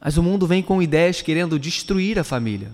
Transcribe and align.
Mas 0.00 0.16
o 0.16 0.22
mundo 0.22 0.46
vem 0.46 0.62
com 0.62 0.82
ideias 0.82 1.22
querendo 1.22 1.58
destruir 1.58 2.18
a 2.18 2.24
família. 2.24 2.70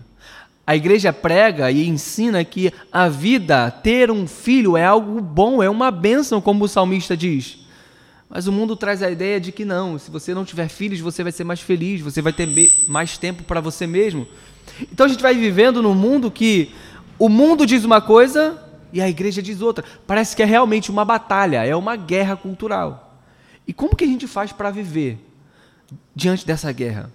A 0.66 0.76
igreja 0.76 1.12
prega 1.12 1.70
e 1.70 1.88
ensina 1.88 2.44
que 2.44 2.72
a 2.90 3.08
vida, 3.08 3.70
ter 3.70 4.10
um 4.10 4.26
filho, 4.26 4.76
é 4.76 4.84
algo 4.84 5.20
bom, 5.20 5.62
é 5.62 5.68
uma 5.68 5.90
bênção, 5.90 6.40
como 6.40 6.64
o 6.64 6.68
salmista 6.68 7.16
diz. 7.16 7.58
Mas 8.28 8.46
o 8.46 8.52
mundo 8.52 8.76
traz 8.76 9.02
a 9.02 9.10
ideia 9.10 9.40
de 9.40 9.52
que 9.52 9.64
não, 9.64 9.98
se 9.98 10.10
você 10.10 10.32
não 10.32 10.44
tiver 10.44 10.68
filhos, 10.68 11.00
você 11.00 11.22
vai 11.22 11.32
ser 11.32 11.44
mais 11.44 11.60
feliz, 11.60 12.00
você 12.00 12.22
vai 12.22 12.32
ter 12.32 12.48
mais 12.88 13.18
tempo 13.18 13.42
para 13.42 13.60
você 13.60 13.86
mesmo. 13.86 14.26
Então 14.80 15.06
a 15.06 15.08
gente 15.08 15.22
vai 15.22 15.34
vivendo 15.34 15.82
num 15.82 15.94
mundo 15.94 16.30
que 16.30 16.70
o 17.18 17.28
mundo 17.28 17.66
diz 17.66 17.84
uma 17.84 18.00
coisa 18.00 18.62
e 18.92 19.00
a 19.00 19.08
igreja 19.08 19.42
diz 19.42 19.60
outra. 19.60 19.84
Parece 20.06 20.34
que 20.34 20.42
é 20.42 20.46
realmente 20.46 20.90
uma 20.90 21.04
batalha, 21.04 21.64
é 21.64 21.74
uma 21.74 21.96
guerra 21.96 22.36
cultural. 22.36 23.20
E 23.66 23.72
como 23.72 23.96
que 23.96 24.04
a 24.04 24.08
gente 24.08 24.26
faz 24.26 24.52
para 24.52 24.70
viver 24.70 25.18
diante 26.14 26.46
dessa 26.46 26.70
guerra? 26.72 27.10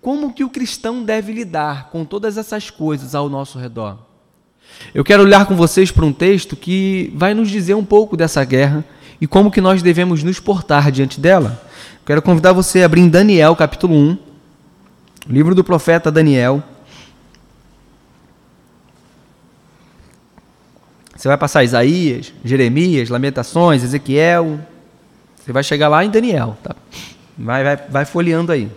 Como 0.00 0.32
que 0.32 0.44
o 0.44 0.50
cristão 0.50 1.02
deve 1.02 1.32
lidar 1.32 1.90
com 1.90 2.04
todas 2.04 2.36
essas 2.38 2.70
coisas 2.70 3.14
ao 3.14 3.28
nosso 3.28 3.58
redor? 3.58 3.98
Eu 4.94 5.04
quero 5.04 5.22
olhar 5.22 5.46
com 5.46 5.56
vocês 5.56 5.90
para 5.90 6.04
um 6.04 6.12
texto 6.12 6.56
que 6.56 7.12
vai 7.14 7.34
nos 7.34 7.50
dizer 7.50 7.74
um 7.74 7.84
pouco 7.84 8.16
dessa 8.16 8.44
guerra 8.44 8.84
e 9.20 9.26
como 9.26 9.50
que 9.50 9.60
nós 9.60 9.82
devemos 9.82 10.22
nos 10.22 10.38
portar 10.38 10.90
diante 10.92 11.20
dela. 11.20 11.62
Quero 12.06 12.22
convidar 12.22 12.52
você 12.52 12.82
a 12.82 12.86
abrir 12.86 13.02
em 13.02 13.08
Daniel, 13.08 13.54
capítulo 13.56 13.94
1, 13.94 14.18
livro 15.28 15.54
do 15.54 15.64
profeta 15.64 16.10
Daniel. 16.10 16.62
Você 21.14 21.26
vai 21.26 21.36
passar 21.36 21.64
Isaías, 21.64 22.32
Jeremias, 22.44 23.08
Lamentações, 23.08 23.82
Ezequiel. 23.82 24.60
Você 25.36 25.52
vai 25.52 25.64
chegar 25.64 25.88
lá 25.88 26.04
em 26.04 26.10
Daniel, 26.10 26.56
tá? 26.62 26.76
Vai, 27.38 27.62
vai, 27.62 27.76
vai 27.76 28.04
folheando 28.04 28.50
aí. 28.50 28.68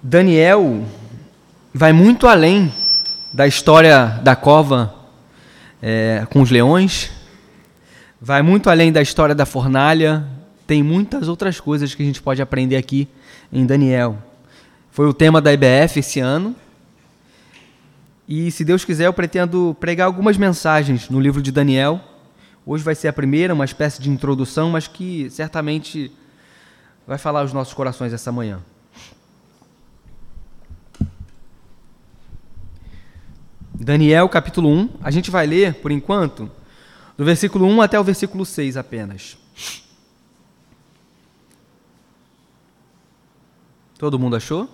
Daniel 0.00 0.84
vai 1.74 1.92
muito 1.92 2.26
além 2.26 2.72
da 3.32 3.46
história 3.46 4.20
da 4.22 4.36
cova 4.36 4.94
é, 5.80 6.26
com 6.30 6.42
os 6.42 6.50
leões, 6.50 7.10
vai 8.20 8.42
muito 8.42 8.68
além 8.68 8.92
da 8.92 9.00
história 9.00 9.34
da 9.34 9.46
fornalha, 9.46 10.24
tem 10.66 10.82
muitas 10.82 11.28
outras 11.28 11.58
coisas 11.58 11.94
que 11.94 12.02
a 12.02 12.06
gente 12.06 12.22
pode 12.22 12.42
aprender 12.42 12.76
aqui 12.76 13.08
em 13.52 13.66
Daniel. 13.66 14.18
Foi 14.90 15.06
o 15.06 15.14
tema 15.14 15.40
da 15.40 15.52
IBF 15.52 16.00
esse 16.00 16.20
ano. 16.20 16.54
E 18.28 18.50
se 18.50 18.64
Deus 18.64 18.84
quiser, 18.84 19.06
eu 19.06 19.12
pretendo 19.12 19.76
pregar 19.80 20.06
algumas 20.06 20.36
mensagens 20.36 21.08
no 21.08 21.18
livro 21.18 21.42
de 21.42 21.50
Daniel. 21.50 22.11
Hoje 22.64 22.84
vai 22.84 22.94
ser 22.94 23.08
a 23.08 23.12
primeira, 23.12 23.52
uma 23.52 23.64
espécie 23.64 24.00
de 24.00 24.08
introdução, 24.08 24.70
mas 24.70 24.86
que 24.86 25.28
certamente 25.30 26.12
vai 27.06 27.18
falar 27.18 27.40
aos 27.40 27.52
nossos 27.52 27.74
corações 27.74 28.12
essa 28.12 28.30
manhã. 28.30 28.60
Daniel 33.74 34.28
capítulo 34.28 34.68
1, 34.68 34.90
a 35.02 35.10
gente 35.10 35.28
vai 35.28 35.44
ler, 35.44 35.74
por 35.74 35.90
enquanto, 35.90 36.48
do 37.16 37.24
versículo 37.24 37.66
1 37.66 37.82
até 37.82 37.98
o 37.98 38.04
versículo 38.04 38.46
6 38.46 38.76
apenas. 38.76 39.36
Todo 43.98 44.18
mundo 44.18 44.36
achou? 44.36 44.68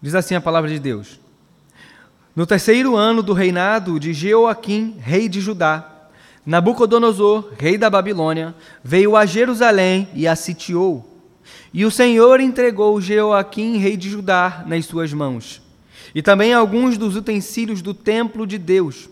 Diz 0.00 0.14
assim 0.14 0.34
a 0.34 0.40
palavra 0.40 0.68
de 0.68 0.78
Deus: 0.78 1.19
No 2.40 2.46
terceiro 2.46 2.96
ano 2.96 3.22
do 3.22 3.34
reinado 3.34 4.00
de 4.00 4.14
Jeoaquim, 4.14 4.96
rei 4.98 5.28
de 5.28 5.42
Judá, 5.42 6.08
Nabucodonosor, 6.46 7.50
rei 7.58 7.76
da 7.76 7.90
Babilônia, 7.90 8.54
veio 8.82 9.14
a 9.14 9.26
Jerusalém 9.26 10.08
e 10.14 10.26
a 10.26 10.34
sitiou. 10.34 11.06
E 11.70 11.84
o 11.84 11.90
Senhor 11.90 12.40
entregou 12.40 12.98
Jeoaquim, 12.98 13.76
rei 13.76 13.94
de 13.94 14.08
Judá, 14.08 14.64
nas 14.66 14.86
suas 14.86 15.12
mãos 15.12 15.60
e 16.14 16.22
também 16.22 16.54
alguns 16.54 16.96
dos 16.96 17.14
utensílios 17.14 17.82
do 17.82 17.92
templo 17.92 18.46
de 18.46 18.56
Deus. 18.56 19.10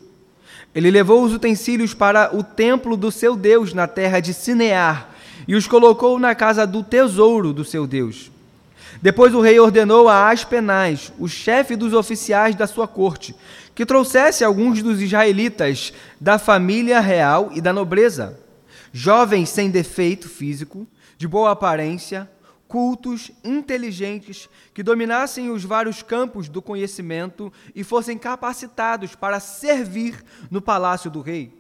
Ele 0.75 0.91
levou 0.91 1.23
os 1.23 1.35
utensílios 1.35 1.93
para 1.93 2.35
o 2.35 2.43
templo 2.43 2.97
do 2.97 3.13
seu 3.13 3.37
Deus 3.37 3.75
na 3.75 3.87
terra 3.87 4.21
de 4.21 4.33
Sinear 4.33 5.11
e 5.47 5.55
os 5.55 5.67
colocou 5.67 6.19
na 6.19 6.35
casa 6.35 6.67
do 6.67 6.83
tesouro 6.83 7.53
do 7.53 7.63
seu 7.63 7.87
Deus. 7.87 8.31
Depois 9.01 9.33
o 9.33 9.41
rei 9.41 9.61
ordenou 9.61 10.09
a 10.09 10.29
Aspenaz, 10.29 11.13
o 11.19 11.29
chefe 11.29 11.77
dos 11.77 11.93
oficiais 11.93 12.57
da 12.57 12.67
sua 12.67 12.89
corte, 12.89 13.35
que 13.75 13.87
trouxesse 13.87 14.43
alguns 14.43 14.83
dos 14.83 15.01
israelitas 15.01 15.93
da 16.21 16.37
família 16.37 16.99
real 16.99 17.51
e 17.55 17.61
da 17.61 17.73
nobreza, 17.73 18.41
jovens 18.93 19.51
sem 19.51 19.71
defeito 19.71 20.29
físico, 20.29 20.87
de 21.17 21.29
boa 21.29 21.53
aparência, 21.53 22.29
cultos, 22.67 23.31
inteligentes, 23.45 24.49
que 24.75 24.83
dominassem 24.83 25.49
os 25.51 25.65
vários 25.65 26.03
campos 26.03 26.49
do 26.49 26.61
conhecimento 26.61 27.53
e 27.75 27.85
fossem 27.85 28.19
capacitados 28.19 29.15
para 29.15 29.39
servir 29.39 30.23
no 30.51 30.61
palácio 30.61 31.09
do 31.09 31.21
rei. 31.21 31.57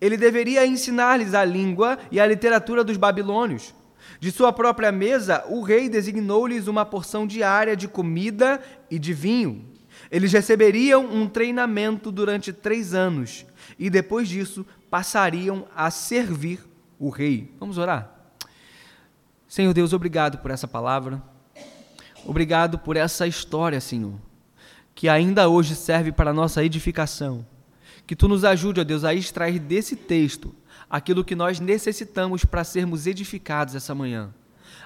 Ele 0.00 0.16
deveria 0.16 0.66
ensinar-lhes 0.66 1.34
a 1.34 1.44
língua 1.44 1.98
e 2.10 2.18
a 2.20 2.26
literatura 2.26 2.82
dos 2.82 2.96
babilônios. 2.96 3.74
De 4.20 4.32
sua 4.32 4.52
própria 4.52 4.90
mesa, 4.90 5.44
o 5.48 5.62
rei 5.62 5.88
designou-lhes 5.88 6.66
uma 6.66 6.84
porção 6.84 7.26
diária 7.26 7.76
de 7.76 7.86
comida 7.86 8.60
e 8.90 8.98
de 8.98 9.12
vinho. 9.12 9.64
Eles 10.10 10.32
receberiam 10.32 11.04
um 11.04 11.28
treinamento 11.28 12.10
durante 12.10 12.52
três 12.52 12.94
anos 12.94 13.46
e, 13.78 13.88
depois 13.88 14.28
disso, 14.28 14.66
passariam 14.90 15.66
a 15.74 15.90
servir 15.90 16.60
o 16.98 17.10
rei. 17.10 17.52
Vamos 17.60 17.78
orar? 17.78 18.12
Senhor 19.46 19.72
Deus, 19.72 19.92
obrigado 19.92 20.38
por 20.38 20.50
essa 20.50 20.66
palavra. 20.66 21.22
Obrigado 22.24 22.78
por 22.78 22.96
essa 22.96 23.26
história, 23.26 23.80
Senhor, 23.80 24.14
que 24.94 25.08
ainda 25.08 25.48
hoje 25.48 25.74
serve 25.74 26.10
para 26.10 26.30
a 26.30 26.34
nossa 26.34 26.64
edificação. 26.64 27.46
Que 28.06 28.16
tu 28.16 28.26
nos 28.26 28.44
ajude, 28.44 28.80
ó 28.80 28.84
Deus, 28.84 29.04
a 29.04 29.14
extrair 29.14 29.58
desse 29.58 29.94
texto 29.94 30.54
aquilo 30.90 31.24
que 31.24 31.34
nós 31.34 31.60
necessitamos 31.60 32.44
para 32.44 32.64
sermos 32.64 33.06
edificados 33.06 33.74
essa 33.74 33.94
manhã. 33.94 34.32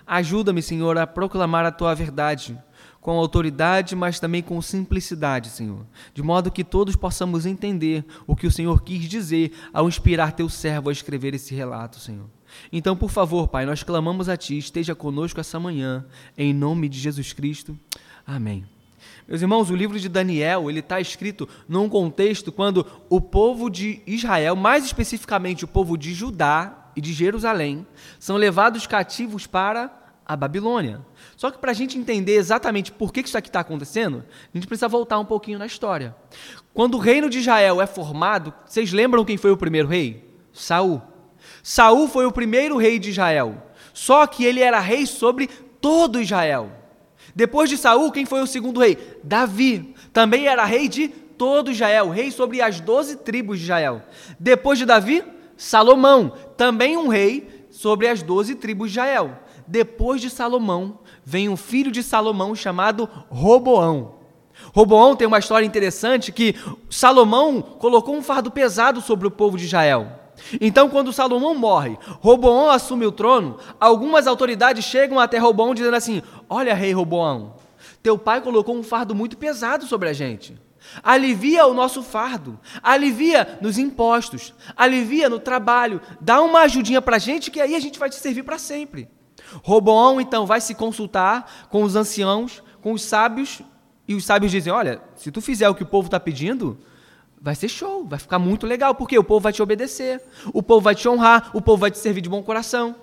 Ajuda-me, 0.07 0.63
Senhor, 0.63 0.99
a 0.99 1.07
proclamar 1.07 1.65
a 1.65 1.71
tua 1.71 1.95
verdade 1.95 2.59
com 3.01 3.19
autoridade, 3.19 3.97
mas 3.97 4.21
também 4.21 4.43
com 4.43 4.63
simplicidade, 4.63 5.51
Senhor, 5.51 5.85
de 6.15 6.23
modo 6.23 6.53
que 6.53 6.63
todos 6.63 6.95
possamos 6.95 7.45
entender 7.45 8.05
o 8.27 8.37
que 8.37 8.47
o 8.47 8.51
Senhor 8.51 8.81
quis 8.83 9.09
dizer 9.09 9.53
ao 9.73 9.89
inspirar 9.89 10.33
teu 10.33 10.49
servo 10.49 10.89
a 10.89 10.93
escrever 10.93 11.35
esse 11.35 11.53
relato, 11.53 11.99
Senhor. 11.99 12.31
Então, 12.73 12.97
por 12.97 13.11
favor, 13.11 13.49
Pai, 13.49 13.67
nós 13.67 13.83
clamamos 13.83 14.29
a 14.29 14.37
Ti, 14.37 14.57
esteja 14.57 14.95
conosco 14.95 15.41
essa 15.41 15.59
manhã, 15.59 16.07
em 16.39 16.55
nome 16.55 16.89
de 16.89 16.99
Jesus 16.99 17.33
Cristo. 17.33 17.77
Amém. 18.25 18.72
Meus 19.33 19.41
irmãos, 19.41 19.71
o 19.71 19.75
livro 19.75 19.99
de 19.99 20.11
Daniel 20.11 20.69
ele 20.69 20.81
está 20.81 21.01
escrito 21.01 21.49
num 21.67 21.89
contexto 21.89 22.53
quando 22.53 22.87
o 23.09 23.19
povo 23.19 23.71
de 23.71 24.03
Israel, 24.07 24.55
mais 24.55 24.85
especificamente 24.85 25.65
o 25.65 25.69
povo 25.69 25.97
de 25.97 26.13
Judá 26.13 26.91
e 26.95 27.01
de 27.01 27.15
Jerusalém, 27.15 27.87
são 28.21 28.37
levados 28.37 28.87
cativos 28.87 29.47
para 29.47 29.91
a 30.27 30.37
Babilônia. 30.37 31.01
Só 31.35 31.51
que 31.51 31.57
para 31.57 31.71
a 31.71 31.75
gente 31.75 31.97
entender 31.97 32.35
exatamente 32.35 32.93
por 32.93 33.11
que 33.11 33.21
isso 33.21 33.39
aqui 33.39 33.49
está 33.49 33.61
acontecendo, 33.61 34.23
a 34.53 34.59
gente 34.59 34.67
precisa 34.67 34.87
voltar 34.87 35.19
um 35.19 35.25
pouquinho 35.25 35.59
na 35.59 35.65
história. 35.65 36.15
Quando 36.75 36.97
o 36.97 37.01
reino 37.01 37.31
de 37.31 37.39
Israel 37.39 37.81
é 37.81 37.87
formado, 37.87 38.53
vocês 38.67 38.93
lembram 38.93 39.25
quem 39.25 39.39
foi 39.39 39.51
o 39.51 39.57
primeiro 39.57 39.89
rei? 39.89 40.31
Saul. 40.53 41.01
Saul 41.63 42.07
foi 42.07 42.27
o 42.27 42.33
primeiro 42.33 42.77
rei 42.77 42.99
de 42.99 43.09
Israel. 43.09 43.67
Só 43.95 44.27
que 44.27 44.45
ele 44.45 44.61
era 44.61 44.79
rei 44.79 45.07
sobre 45.07 45.47
todo 45.81 46.21
Israel. 46.21 46.82
Depois 47.35 47.71
de 47.71 47.77
Saul, 47.77 48.13
quem 48.13 48.27
foi 48.27 48.43
o 48.43 48.47
segundo 48.47 48.81
rei? 48.81 48.99
Davi. 49.23 49.95
Também 50.13 50.47
era 50.47 50.65
rei 50.65 50.89
de 50.89 51.09
todo 51.09 51.71
Israel, 51.71 52.11
rei 52.11 52.31
sobre 52.31 52.61
as 52.61 52.81
doze 52.81 53.17
tribos 53.17 53.59
de 53.59 53.65
Israel. 53.65 54.03
Depois 54.39 54.79
de 54.79 54.85
Davi, 54.85 55.25
Salomão, 55.57 56.33
também 56.57 56.97
um 56.97 57.09
rei 57.09 57.67
sobre 57.71 58.07
as 58.07 58.23
doze 58.23 58.55
tribos 58.55 58.91
de 58.91 58.99
Israel. 58.99 59.39
Depois 59.67 60.21
de 60.21 60.29
Salomão, 60.29 60.99
vem 61.25 61.49
um 61.49 61.57
filho 61.57 61.91
de 61.91 62.03
Salomão 62.03 62.55
chamado 62.55 63.09
Roboão. 63.29 64.17
Roboão 64.75 65.17
tem 65.17 65.27
uma 65.27 65.39
história 65.39 65.67
interessante 65.67 66.31
que 66.31 66.55
Salomão 66.91 67.61
colocou 67.63 68.15
um 68.15 68.23
fardo 68.23 68.51
pesado 68.51 69.01
sobre 69.01 69.27
o 69.27 69.31
povo 69.31 69.57
de 69.57 69.65
Israel. 69.65 70.22
Então, 70.61 70.89
quando 70.89 71.13
Salomão 71.13 71.55
morre, 71.55 71.97
Roboão 72.21 72.71
assume 72.71 73.07
o 73.07 73.13
trono, 73.13 73.59
algumas 73.81 74.27
autoridades 74.27 74.85
chegam 74.85 75.19
até 75.19 75.39
Roboão 75.39 75.75
dizendo 75.75 75.97
assim: 75.97 76.23
Olha, 76.49 76.75
rei 76.75 76.93
Roboão, 76.93 77.55
teu 78.03 78.19
pai 78.19 78.41
colocou 78.41 78.77
um 78.77 78.83
fardo 78.83 79.15
muito 79.15 79.37
pesado 79.37 79.87
sobre 79.87 80.09
a 80.09 80.13
gente. 80.13 80.61
Alivia 81.03 81.67
o 81.67 81.75
nosso 81.75 82.03
fardo, 82.03 82.59
alivia 82.83 83.59
nos 83.61 83.79
impostos, 83.79 84.53
alivia 84.77 85.29
no 85.29 85.39
trabalho, 85.39 86.01
dá 86.21 86.43
uma 86.43 86.61
ajudinha 86.61 87.01
para 87.01 87.17
a 87.17 87.21
gente 87.21 87.51
que 87.51 87.61
aí 87.61 87.75
a 87.75 87.81
gente 87.81 87.99
vai 87.99 88.11
te 88.11 88.17
servir 88.17 88.43
para 88.43 88.59
sempre. 88.59 89.09
Roboão 89.63 90.21
então 90.21 90.45
vai 90.45 90.61
se 90.61 90.75
consultar 90.75 91.69
com 91.71 91.83
os 91.83 91.95
anciãos, 91.95 92.63
com 92.81 92.93
os 92.93 93.03
sábios, 93.03 93.63
e 94.07 94.15
os 94.15 94.25
sábios 94.25 94.51
dizem: 94.51 94.73
Olha, 94.73 95.01
se 95.15 95.31
tu 95.31 95.41
fizer 95.41 95.69
o 95.69 95.75
que 95.75 95.83
o 95.83 95.87
povo 95.87 96.09
está 96.09 96.19
pedindo, 96.19 96.79
vai 97.43 97.57
ser 97.57 97.69
show, 97.69 98.05
vai 98.05 98.21
ficar 98.21 98.39
muito 98.39 98.69
legal, 98.69 98.95
porque 98.95 99.19
o 99.19 99.25
povo 99.25 99.41
vai 99.41 99.53
te 99.53 99.61
obedecer, 99.61 100.23
o 100.55 100.63
povo 100.63 100.81
vai 100.81 100.95
te 100.95 101.09
honrar, 101.09 101.51
o 101.53 101.61
povo 101.61 101.79
vai 101.79 101.91
te 101.91 101.99
servir 101.99 102.21
de 102.21 102.29
bom 102.29 102.41
coração. 102.41 102.95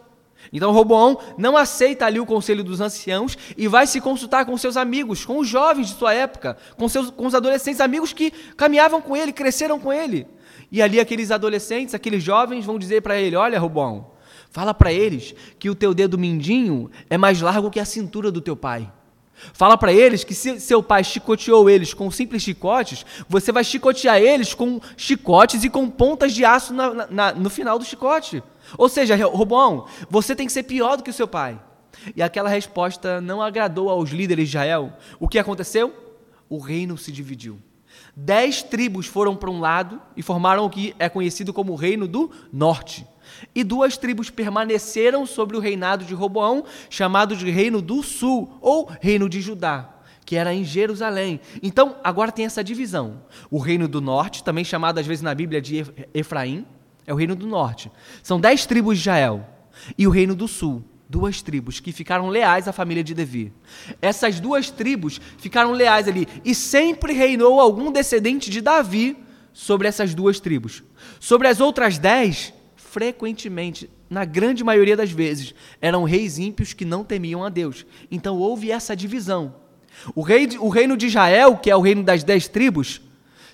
Então 0.54 0.72
Roboão 0.72 1.20
não 1.38 1.58
aceita 1.58 2.06
ali 2.06 2.22
o 2.22 2.26
conselho 2.26 2.64
dos 2.64 2.80
anciãos 2.80 3.38
e 3.58 3.68
vai 3.68 3.86
se 3.86 4.00
consultar 4.00 4.46
com 4.46 4.58
seus 4.58 4.78
amigos, 4.78 5.26
com 5.26 5.40
os 5.40 5.48
jovens 5.48 5.88
de 5.88 5.96
sua 5.96 6.14
época, 6.14 6.58
com, 6.78 6.88
seus, 6.88 7.12
com 7.12 7.26
os 7.28 7.36
adolescentes, 7.36 7.82
amigos 7.82 8.14
que 8.14 8.32
caminhavam 8.56 9.02
com 9.02 9.18
ele, 9.18 9.34
cresceram 9.34 9.78
com 9.78 9.92
ele. 9.92 10.26
E 10.72 10.82
ali 10.82 11.02
aqueles 11.02 11.32
adolescentes, 11.32 11.94
aqueles 11.94 12.24
jovens 12.24 12.66
vão 12.66 12.80
dizer 12.80 13.02
para 13.02 13.20
ele: 13.20 13.36
Olha, 13.36 13.60
Roboão, 13.60 14.12
fala 14.50 14.74
para 14.74 14.94
eles 14.94 15.36
que 15.60 15.70
o 15.70 15.76
teu 15.76 15.94
dedo 15.94 16.18
mindinho 16.18 16.90
é 17.10 17.18
mais 17.18 17.42
largo 17.42 17.70
que 17.70 17.80
a 17.80 17.86
cintura 17.86 18.32
do 18.32 18.40
teu 18.40 18.56
pai. 18.56 18.90
Fala 19.54 19.78
para 19.78 19.94
eles 19.94 20.24
que 20.24 20.34
se 20.34 20.60
seu 20.60 20.84
pai 20.84 21.04
chicoteou 21.04 21.70
eles 21.70 21.94
com 21.94 22.12
simples 22.12 22.44
chicotes, 22.44 23.06
você 23.28 23.52
vai 23.52 23.64
chicotear 23.64 24.18
eles 24.18 24.54
com 24.54 24.80
chicotes 24.98 25.64
e 25.64 25.70
com 25.70 25.90
pontas 25.90 26.34
de 26.34 26.44
aço 26.44 26.74
na, 26.74 27.08
na, 27.08 27.34
no 27.34 27.50
final 27.50 27.80
do 27.80 27.86
chicote. 27.86 28.44
Ou 28.78 28.90
seja, 28.90 29.16
Robão, 29.26 29.86
você 30.10 30.36
tem 30.36 30.46
que 30.46 30.54
ser 30.54 30.64
pior 30.64 30.98
do 30.98 31.04
que 31.04 31.10
o 31.10 31.14
seu 31.14 31.28
pai. 31.28 31.60
E 32.16 32.22
aquela 32.22 32.50
resposta 32.50 33.20
não 33.20 33.42
agradou 33.42 33.90
aos 33.90 34.10
líderes 34.12 34.50
de 34.50 34.58
Israel. 34.58 34.94
O 35.20 35.28
que 35.28 35.40
aconteceu? 35.40 35.94
O 36.50 36.58
reino 36.58 36.98
se 36.98 37.12
dividiu. 37.12 37.60
Dez 38.16 38.62
tribos 38.62 39.08
foram 39.08 39.36
para 39.36 39.50
um 39.50 39.60
lado 39.60 40.02
e 40.16 40.22
formaram 40.22 40.66
o 40.66 40.70
que 40.70 40.96
é 41.00 41.08
conhecido 41.08 41.54
como 41.54 41.74
o 41.74 41.76
Reino 41.76 42.08
do 42.08 42.32
Norte. 42.52 43.08
E 43.54 43.64
duas 43.64 43.98
tribos 43.98 44.30
permaneceram 44.30 45.26
sobre 45.26 45.56
o 45.56 45.60
reinado 45.60 46.06
de 46.06 46.14
Roboão, 46.14 46.64
chamado 46.90 47.36
de 47.36 47.50
Reino 47.50 47.82
do 47.82 48.04
Sul, 48.04 48.58
ou 48.62 48.90
Reino 49.02 49.30
de 49.30 49.42
Judá, 49.42 49.90
que 50.26 50.36
era 50.36 50.54
em 50.54 50.64
Jerusalém. 50.64 51.40
Então, 51.62 51.96
agora 52.04 52.32
tem 52.32 52.46
essa 52.46 52.64
divisão. 52.64 53.22
O 53.50 53.60
Reino 53.60 53.88
do 53.88 54.02
Norte, 54.02 54.44
também 54.44 54.64
chamado 54.64 55.00
às 55.00 55.08
vezes 55.08 55.22
na 55.22 55.34
Bíblia 55.34 55.62
de 55.62 55.86
Efraim, 56.14 56.66
é 57.06 57.14
o 57.14 57.18
Reino 57.18 57.36
do 57.36 57.48
Norte. 57.48 57.92
São 58.22 58.40
dez 58.40 58.66
tribos 58.66 58.98
de 58.98 59.02
Israel. 59.02 59.48
E 59.98 60.06
o 60.06 60.12
Reino 60.12 60.36
do 60.36 60.48
Sul, 60.48 60.84
duas 61.10 61.42
tribos 61.42 61.80
que 61.80 61.92
ficaram 61.92 62.30
leais 62.30 62.68
à 62.68 62.72
família 62.72 63.04
de 63.04 63.16
Devi. 63.16 63.52
Essas 64.00 64.40
duas 64.40 64.70
tribos 64.70 65.20
ficaram 65.40 65.72
leais 65.72 66.08
ali 66.08 66.28
e 66.46 66.54
sempre 66.54 67.14
reinou 67.14 67.60
algum 67.60 67.92
descendente 67.92 68.52
de 68.52 68.62
Davi 68.62 69.18
sobre 69.52 69.88
essas 69.88 70.14
duas 70.14 70.40
tribos. 70.40 70.84
Sobre 71.20 71.48
as 71.48 71.60
outras 71.60 71.98
dez, 71.98 72.54
frequentemente, 72.90 73.90
na 74.10 74.26
grande 74.26 74.64
maioria 74.64 74.98
das 74.98 75.12
vezes, 75.12 75.54
eram 75.80 76.04
reis 76.04 76.40
ímpios 76.40 76.74
que 76.74 76.84
não 76.84 77.04
temiam 77.04 77.44
a 77.44 77.50
Deus. 77.50 77.86
Então 78.10 78.38
houve 78.38 78.72
essa 78.72 78.96
divisão. 78.96 79.56
O, 80.16 80.22
rei, 80.22 80.50
o 80.60 80.70
reino 80.70 80.98
de 80.98 81.08
Israel, 81.08 81.58
que 81.58 81.70
é 81.70 81.76
o 81.76 81.82
reino 81.82 82.04
das 82.04 82.24
dez 82.24 82.48
tribos, 82.48 83.02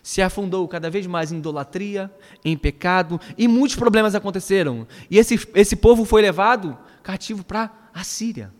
se 0.02 0.22
afundou 0.22 0.68
cada 0.68 0.90
vez 0.90 1.06
mais 1.08 1.32
em 1.32 1.38
idolatria, 1.38 2.12
em 2.44 2.56
pecado, 2.56 3.20
e 3.38 3.48
muitos 3.48 3.76
problemas 3.76 4.16
aconteceram. 4.16 4.88
E 5.10 5.18
esse, 5.18 5.40
esse 5.54 5.76
povo 5.76 6.06
foi 6.06 6.22
levado 6.22 6.78
cativo 7.04 7.44
para 7.44 7.72
a 7.94 8.04
Síria. 8.04 8.54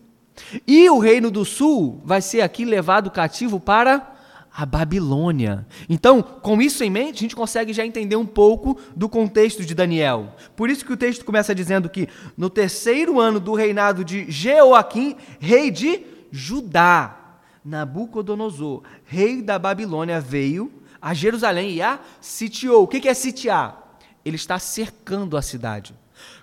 E 0.66 0.90
o 0.90 0.98
reino 0.98 1.30
do 1.30 1.44
sul 1.44 2.02
vai 2.04 2.20
ser 2.20 2.42
aqui 2.42 2.64
levado 2.64 3.10
cativo 3.10 3.58
para 3.58 4.15
a 4.56 4.64
Babilônia. 4.64 5.66
Então, 5.86 6.22
com 6.22 6.62
isso 6.62 6.82
em 6.82 6.88
mente, 6.88 7.16
a 7.16 7.20
gente 7.20 7.36
consegue 7.36 7.74
já 7.74 7.84
entender 7.84 8.16
um 8.16 8.24
pouco 8.24 8.78
do 8.96 9.06
contexto 9.06 9.62
de 9.62 9.74
Daniel. 9.74 10.34
Por 10.56 10.70
isso 10.70 10.82
que 10.82 10.92
o 10.94 10.96
texto 10.96 11.26
começa 11.26 11.54
dizendo 11.54 11.90
que 11.90 12.08
no 12.38 12.48
terceiro 12.48 13.20
ano 13.20 13.38
do 13.38 13.52
reinado 13.52 14.02
de 14.02 14.30
Jeoaquim, 14.30 15.14
rei 15.38 15.70
de 15.70 16.06
Judá, 16.32 17.38
Nabucodonosor, 17.62 18.82
rei 19.04 19.42
da 19.42 19.58
Babilônia, 19.58 20.20
veio 20.22 20.72
a 21.02 21.12
Jerusalém 21.12 21.72
e 21.72 21.82
a 21.82 22.00
sitiou. 22.18 22.84
O 22.84 22.88
que 22.88 23.06
é 23.06 23.12
sitiar? 23.12 23.98
Ele 24.24 24.36
está 24.36 24.58
cercando 24.58 25.36
a 25.36 25.42
cidade. 25.42 25.94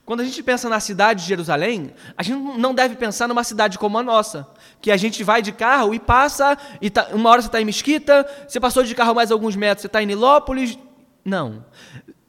Quando 0.05 0.19
a 0.19 0.25
gente 0.25 0.43
pensa 0.43 0.67
na 0.67 0.81
cidade 0.81 1.21
de 1.21 1.29
Jerusalém, 1.29 1.93
a 2.17 2.23
gente 2.23 2.37
não 2.57 2.73
deve 2.73 2.95
pensar 2.95 3.25
numa 3.25 3.43
cidade 3.43 3.79
como 3.79 3.97
a 3.97 4.03
nossa, 4.03 4.45
que 4.81 4.91
a 4.91 4.97
gente 4.97 5.23
vai 5.23 5.41
de 5.41 5.53
carro 5.53 5.93
e 5.93 5.99
passa, 5.99 6.57
e 6.81 6.89
tá, 6.89 7.07
uma 7.13 7.29
hora 7.29 7.41
você 7.41 7.47
está 7.47 7.61
em 7.61 7.65
Mesquita, 7.65 8.27
você 8.45 8.59
passou 8.59 8.83
de 8.83 8.93
carro 8.93 9.15
mais 9.15 9.31
alguns 9.31 9.55
metros, 9.55 9.81
você 9.81 9.87
está 9.87 10.03
em 10.03 10.05
Nilópolis. 10.05 10.77
Não. 11.23 11.63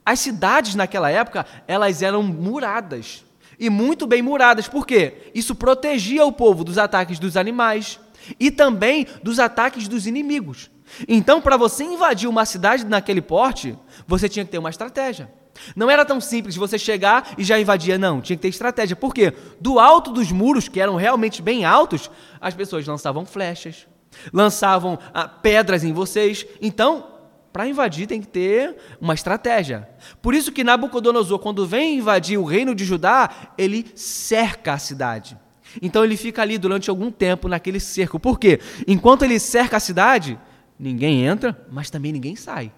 As 0.05 0.21
cidades 0.21 0.73
naquela 0.73 1.09
época, 1.09 1.45
elas 1.67 2.01
eram 2.01 2.23
muradas. 2.23 3.25
E 3.59 3.69
muito 3.69 4.07
bem 4.07 4.21
muradas. 4.21 4.69
Por 4.69 4.87
quê? 4.87 5.31
Isso 5.33 5.53
protegia 5.53 6.25
o 6.25 6.31
povo 6.31 6.63
dos 6.63 6.77
ataques 6.77 7.19
dos 7.19 7.35
animais 7.35 7.99
e 8.39 8.51
também 8.51 9.05
dos 9.21 9.37
ataques 9.37 9.87
dos 9.87 10.07
inimigos. 10.07 10.71
Então, 11.07 11.41
para 11.41 11.57
você 11.57 11.83
invadir 11.83 12.29
uma 12.29 12.45
cidade 12.45 12.85
naquele 12.85 13.21
porte, 13.21 13.77
você 14.07 14.29
tinha 14.29 14.45
que 14.45 14.51
ter 14.51 14.59
uma 14.59 14.69
estratégia. 14.69 15.29
Não 15.75 15.89
era 15.89 16.05
tão 16.05 16.19
simples 16.19 16.55
você 16.55 16.77
chegar 16.77 17.33
e 17.37 17.43
já 17.43 17.59
invadir, 17.59 17.97
não. 17.97 18.21
Tinha 18.21 18.35
que 18.35 18.41
ter 18.41 18.49
estratégia. 18.49 18.95
Por 18.95 19.13
quê? 19.13 19.33
Do 19.59 19.79
alto 19.79 20.11
dos 20.11 20.31
muros, 20.31 20.67
que 20.67 20.79
eram 20.79 20.95
realmente 20.95 21.41
bem 21.41 21.65
altos, 21.65 22.09
as 22.39 22.53
pessoas 22.53 22.85
lançavam 22.85 23.25
flechas, 23.25 23.87
lançavam 24.33 24.99
ah, 25.13 25.27
pedras 25.27 25.83
em 25.83 25.93
vocês. 25.93 26.45
Então, 26.61 27.07
para 27.55 27.67
invadir 27.67 28.05
tem 28.05 28.19
que 28.19 28.27
ter 28.27 28.75
uma 28.99 29.13
estratégia. 29.13 29.87
Por 30.21 30.33
isso 30.33 30.51
que 30.51 30.63
Nabucodonosor, 30.63 31.39
quando 31.39 31.65
vem 31.65 31.99
invadir 31.99 32.37
o 32.37 32.43
reino 32.43 32.75
de 32.75 32.83
Judá, 32.83 33.29
ele 33.57 33.85
cerca 33.95 34.73
a 34.73 34.77
cidade. 34.77 35.37
Então 35.81 36.03
ele 36.03 36.17
fica 36.17 36.41
ali 36.41 36.57
durante 36.57 36.89
algum 36.89 37.09
tempo 37.09 37.47
naquele 37.47 37.79
cerco. 37.79 38.19
Por 38.19 38.39
quê? 38.39 38.59
Enquanto 38.85 39.23
ele 39.23 39.39
cerca 39.39 39.77
a 39.77 39.79
cidade, 39.79 40.37
ninguém 40.77 41.25
entra, 41.25 41.65
mas 41.71 41.89
também 41.89 42.11
ninguém 42.11 42.35
sai. 42.35 42.73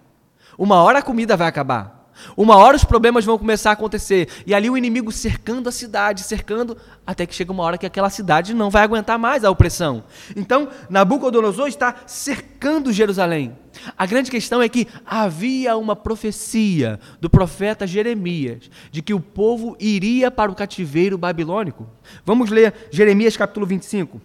Uma 0.57 0.75
hora 0.83 0.99
a 0.99 1.03
comida 1.03 1.35
vai 1.35 1.47
acabar. 1.47 1.96
Uma 2.35 2.55
hora 2.57 2.75
os 2.75 2.83
problemas 2.83 3.25
vão 3.25 3.37
começar 3.37 3.71
a 3.71 3.73
acontecer. 3.73 4.27
E 4.45 4.53
ali 4.53 4.69
o 4.69 4.77
inimigo 4.77 5.11
cercando 5.11 5.69
a 5.69 5.71
cidade, 5.71 6.23
cercando, 6.23 6.77
até 7.05 7.25
que 7.25 7.35
chega 7.35 7.51
uma 7.51 7.63
hora 7.63 7.77
que 7.77 7.85
aquela 7.85 8.09
cidade 8.09 8.53
não 8.53 8.69
vai 8.69 8.83
aguentar 8.83 9.17
mais 9.17 9.43
a 9.43 9.51
opressão. 9.51 10.03
Então, 10.35 10.69
Nabucodonosor 10.89 11.67
está 11.67 11.95
cercando 12.05 12.91
Jerusalém. 12.91 13.57
A 13.97 14.05
grande 14.05 14.31
questão 14.31 14.61
é 14.61 14.69
que 14.69 14.87
havia 15.05 15.77
uma 15.77 15.95
profecia 15.95 16.99
do 17.21 17.29
profeta 17.29 17.85
Jeremias 17.85 18.69
de 18.91 19.01
que 19.01 19.13
o 19.13 19.19
povo 19.19 19.75
iria 19.79 20.31
para 20.31 20.51
o 20.51 20.55
cativeiro 20.55 21.17
babilônico. 21.17 21.87
Vamos 22.25 22.49
ler 22.49 22.73
Jeremias 22.91 23.37
capítulo 23.37 23.65
25. 23.65 24.21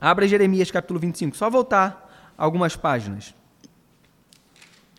Abra 0.00 0.28
Jeremias 0.28 0.70
capítulo 0.70 1.00
25, 1.00 1.36
só 1.36 1.48
voltar 1.48 2.34
algumas 2.36 2.76
páginas. 2.76 3.34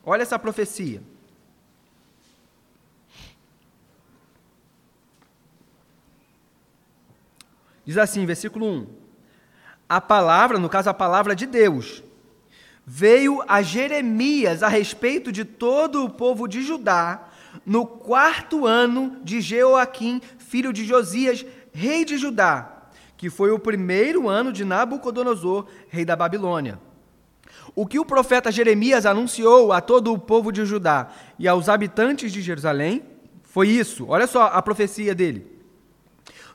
Olha 0.09 0.21
essa 0.21 0.39
profecia. 0.39 1.01
Diz 7.85 7.97
assim, 7.97 8.25
versículo 8.25 8.65
1: 8.65 8.87
A 9.89 9.99
palavra, 9.99 10.57
no 10.57 10.69
caso 10.69 10.89
a 10.89 10.93
palavra 10.93 11.35
de 11.35 11.45
Deus, 11.45 12.01
veio 12.85 13.43
a 13.49 13.61
Jeremias 13.61 14.63
a 14.63 14.69
respeito 14.69 15.29
de 15.29 15.43
todo 15.43 16.05
o 16.05 16.09
povo 16.09 16.47
de 16.47 16.61
Judá, 16.61 17.27
no 17.65 17.85
quarto 17.85 18.65
ano 18.65 19.19
de 19.25 19.41
Jeoaquim, 19.41 20.21
filho 20.37 20.71
de 20.71 20.85
Josias, 20.85 21.45
rei 21.73 22.05
de 22.05 22.17
Judá, 22.17 22.87
que 23.17 23.29
foi 23.29 23.51
o 23.51 23.59
primeiro 23.59 24.29
ano 24.29 24.53
de 24.53 24.63
Nabucodonosor, 24.63 25.67
rei 25.89 26.05
da 26.05 26.15
Babilônia. 26.15 26.86
O 27.77 27.85
que 27.85 27.99
o 27.99 28.05
profeta 28.05 28.51
Jeremias 28.51 29.05
anunciou 29.05 29.71
a 29.71 29.79
todo 29.79 30.11
o 30.11 30.17
povo 30.17 30.51
de 30.51 30.65
Judá 30.65 31.09
e 31.37 31.47
aos 31.47 31.69
habitantes 31.69 32.31
de 32.33 32.41
Jerusalém 32.41 33.03
foi 33.43 33.69
isso. 33.69 34.07
Olha 34.09 34.25
só 34.25 34.45
a 34.45 34.59
profecia 34.63 35.13
dele. 35.13 35.45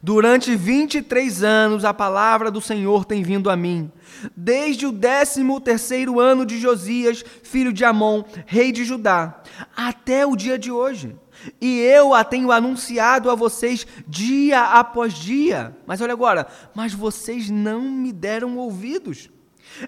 Durante 0.02 0.56
23 0.56 1.44
anos 1.44 1.84
a 1.84 1.94
palavra 1.94 2.50
do 2.50 2.60
Senhor 2.60 3.04
tem 3.04 3.22
vindo 3.22 3.48
a 3.48 3.56
mim, 3.56 3.88
desde 4.36 4.84
o 4.84 4.90
décimo 4.90 5.60
terceiro 5.60 6.18
ano 6.18 6.44
de 6.44 6.58
Josias, 6.58 7.24
filho 7.44 7.72
de 7.72 7.84
Amon, 7.84 8.24
rei 8.44 8.72
de 8.72 8.84
Judá, 8.84 9.44
até 9.76 10.26
o 10.26 10.34
dia 10.34 10.58
de 10.58 10.72
hoje. 10.72 11.14
E 11.60 11.78
eu 11.82 12.14
a 12.14 12.24
tenho 12.24 12.50
anunciado 12.50 13.30
a 13.30 13.36
vocês 13.36 13.86
dia 14.08 14.60
após 14.60 15.14
dia. 15.14 15.72
Mas 15.86 16.00
olha 16.00 16.14
agora, 16.14 16.48
mas 16.74 16.92
vocês 16.92 17.48
não 17.48 17.82
me 17.82 18.12
deram 18.12 18.56
ouvidos. 18.56 19.30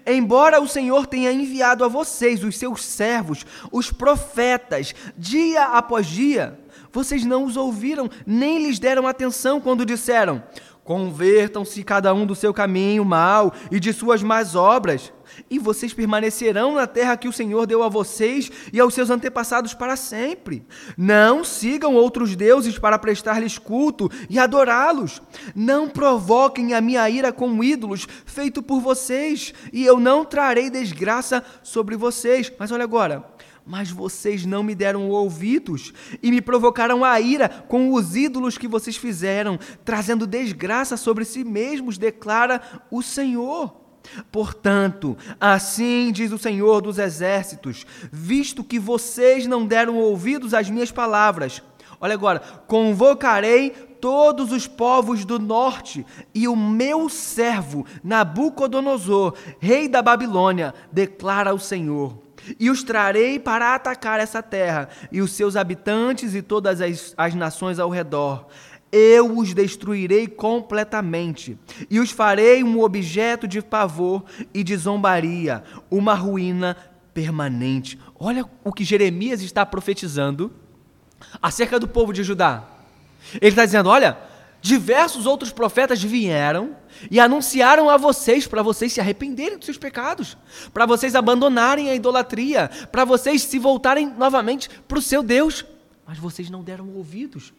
Embora 0.05 0.61
o 0.61 0.67
Senhor 0.67 1.07
tenha 1.07 1.31
enviado 1.31 1.83
a 1.83 1.87
vocês, 1.87 2.43
os 2.43 2.57
seus 2.57 2.83
servos, 2.83 3.45
os 3.71 3.91
profetas, 3.91 4.93
dia 5.17 5.63
após 5.63 6.07
dia, 6.07 6.59
vocês 6.91 7.25
não 7.25 7.43
os 7.43 7.57
ouviram, 7.57 8.09
nem 8.25 8.65
lhes 8.65 8.79
deram 8.79 9.07
atenção 9.07 9.59
quando 9.59 9.85
disseram: 9.85 10.43
Convertam-se 10.83 11.83
cada 11.83 12.13
um 12.13 12.25
do 12.25 12.35
seu 12.35 12.53
caminho 12.53 13.03
mal 13.03 13.53
e 13.71 13.79
de 13.79 13.91
suas 13.91 14.21
más 14.21 14.55
obras. 14.55 15.11
E 15.49 15.59
vocês 15.59 15.93
permanecerão 15.93 16.75
na 16.75 16.87
terra 16.87 17.17
que 17.17 17.27
o 17.27 17.33
Senhor 17.33 17.65
deu 17.65 17.83
a 17.83 17.89
vocês 17.89 18.51
e 18.71 18.79
aos 18.79 18.93
seus 18.93 19.09
antepassados 19.09 19.73
para 19.73 19.95
sempre. 19.95 20.65
Não 20.97 21.43
sigam 21.43 21.95
outros 21.95 22.35
deuses 22.35 22.77
para 22.77 22.99
prestar-lhes 22.99 23.57
culto 23.57 24.09
e 24.29 24.39
adorá-los. 24.39 25.21
Não 25.55 25.89
provoquem 25.89 26.73
a 26.73 26.81
minha 26.81 27.09
ira 27.09 27.31
com 27.31 27.63
ídolos 27.63 28.07
feito 28.25 28.61
por 28.61 28.79
vocês, 28.79 29.53
e 29.71 29.85
eu 29.85 29.99
não 29.99 30.25
trarei 30.25 30.69
desgraça 30.69 31.43
sobre 31.63 31.95
vocês. 31.95 32.51
Mas 32.57 32.71
olha 32.71 32.83
agora, 32.83 33.25
mas 33.65 33.89
vocês 33.89 34.45
não 34.45 34.61
me 34.61 34.75
deram 34.75 35.09
ouvidos 35.09 35.91
e 36.21 36.29
me 36.29 36.41
provocaram 36.41 37.03
a 37.03 37.19
ira 37.19 37.49
com 37.49 37.91
os 37.93 38.15
ídolos 38.15 38.57
que 38.57 38.67
vocês 38.67 38.95
fizeram, 38.95 39.57
trazendo 39.83 40.27
desgraça 40.27 40.95
sobre 40.95 41.25
si 41.25 41.43
mesmos, 41.43 41.97
declara 41.97 42.61
o 42.91 43.01
Senhor. 43.01 43.84
Portanto, 44.31 45.17
assim 45.39 46.11
diz 46.11 46.31
o 46.31 46.37
Senhor 46.37 46.81
dos 46.81 46.97
Exércitos: 46.97 47.85
visto 48.11 48.63
que 48.63 48.79
vocês 48.79 49.45
não 49.45 49.65
deram 49.65 49.97
ouvidos 49.97 50.53
às 50.53 50.69
minhas 50.69 50.91
palavras, 50.91 51.61
olha 51.99 52.13
agora, 52.13 52.39
convocarei 52.67 53.69
todos 53.69 54.51
os 54.51 54.67
povos 54.67 55.25
do 55.25 55.39
norte 55.39 56.05
e 56.33 56.47
o 56.47 56.55
meu 56.55 57.09
servo 57.09 57.85
Nabucodonosor, 58.03 59.33
rei 59.59 59.87
da 59.87 60.01
Babilônia, 60.01 60.73
declara 60.91 61.53
o 61.53 61.59
Senhor 61.59 62.25
e 62.59 62.69
os 62.69 62.83
trarei 62.83 63.39
para 63.39 63.73
atacar 63.73 64.19
essa 64.19 64.43
terra, 64.43 64.89
e 65.11 65.21
os 65.21 65.31
seus 65.31 65.55
habitantes 65.55 66.35
e 66.35 66.41
todas 66.41 66.81
as, 66.81 67.13
as 67.17 67.33
nações 67.33 67.79
ao 67.79 67.89
redor. 67.89 68.45
Eu 68.91 69.37
os 69.37 69.53
destruirei 69.53 70.27
completamente, 70.27 71.57
e 71.89 71.99
os 71.99 72.11
farei 72.11 72.63
um 72.63 72.81
objeto 72.81 73.47
de 73.47 73.61
pavor 73.61 74.23
e 74.53 74.63
de 74.63 74.77
zombaria, 74.77 75.63
uma 75.91 76.13
ruína 76.13 76.77
permanente. 77.13 77.99
Olha 78.17 78.45
o 78.63 78.71
que 78.71 78.83
Jeremias 78.83 79.41
está 79.41 79.65
profetizando 79.65 80.51
acerca 81.41 81.79
do 81.79 81.87
povo 81.87 82.13
de 82.13 82.23
Judá. 82.23 82.63
Ele 83.35 83.49
está 83.49 83.65
dizendo: 83.65 83.89
olha, 83.89 84.17
diversos 84.61 85.25
outros 85.25 85.51
profetas 85.51 86.01
vieram 86.01 86.75
e 87.09 87.19
anunciaram 87.19 87.89
a 87.89 87.97
vocês 87.97 88.47
para 88.47 88.61
vocês 88.61 88.93
se 88.93 89.01
arrependerem 89.01 89.57
dos 89.57 89.65
seus 89.65 89.77
pecados, 89.77 90.37
para 90.73 90.85
vocês 90.85 91.15
abandonarem 91.15 91.89
a 91.89 91.95
idolatria, 91.95 92.69
para 92.91 93.05
vocês 93.05 93.41
se 93.43 93.59
voltarem 93.59 94.07
novamente 94.07 94.69
para 94.87 94.99
o 94.99 95.01
seu 95.01 95.23
Deus. 95.23 95.65
Mas 96.05 96.17
vocês 96.17 96.49
não 96.49 96.63
deram 96.63 96.89
ouvidos. 96.95 97.53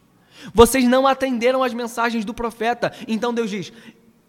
Vocês 0.53 0.85
não 0.85 1.07
atenderam 1.07 1.63
às 1.63 1.73
mensagens 1.73 2.23
do 2.25 2.33
profeta. 2.33 2.91
Então 3.07 3.33
Deus 3.33 3.49
diz: 3.49 3.71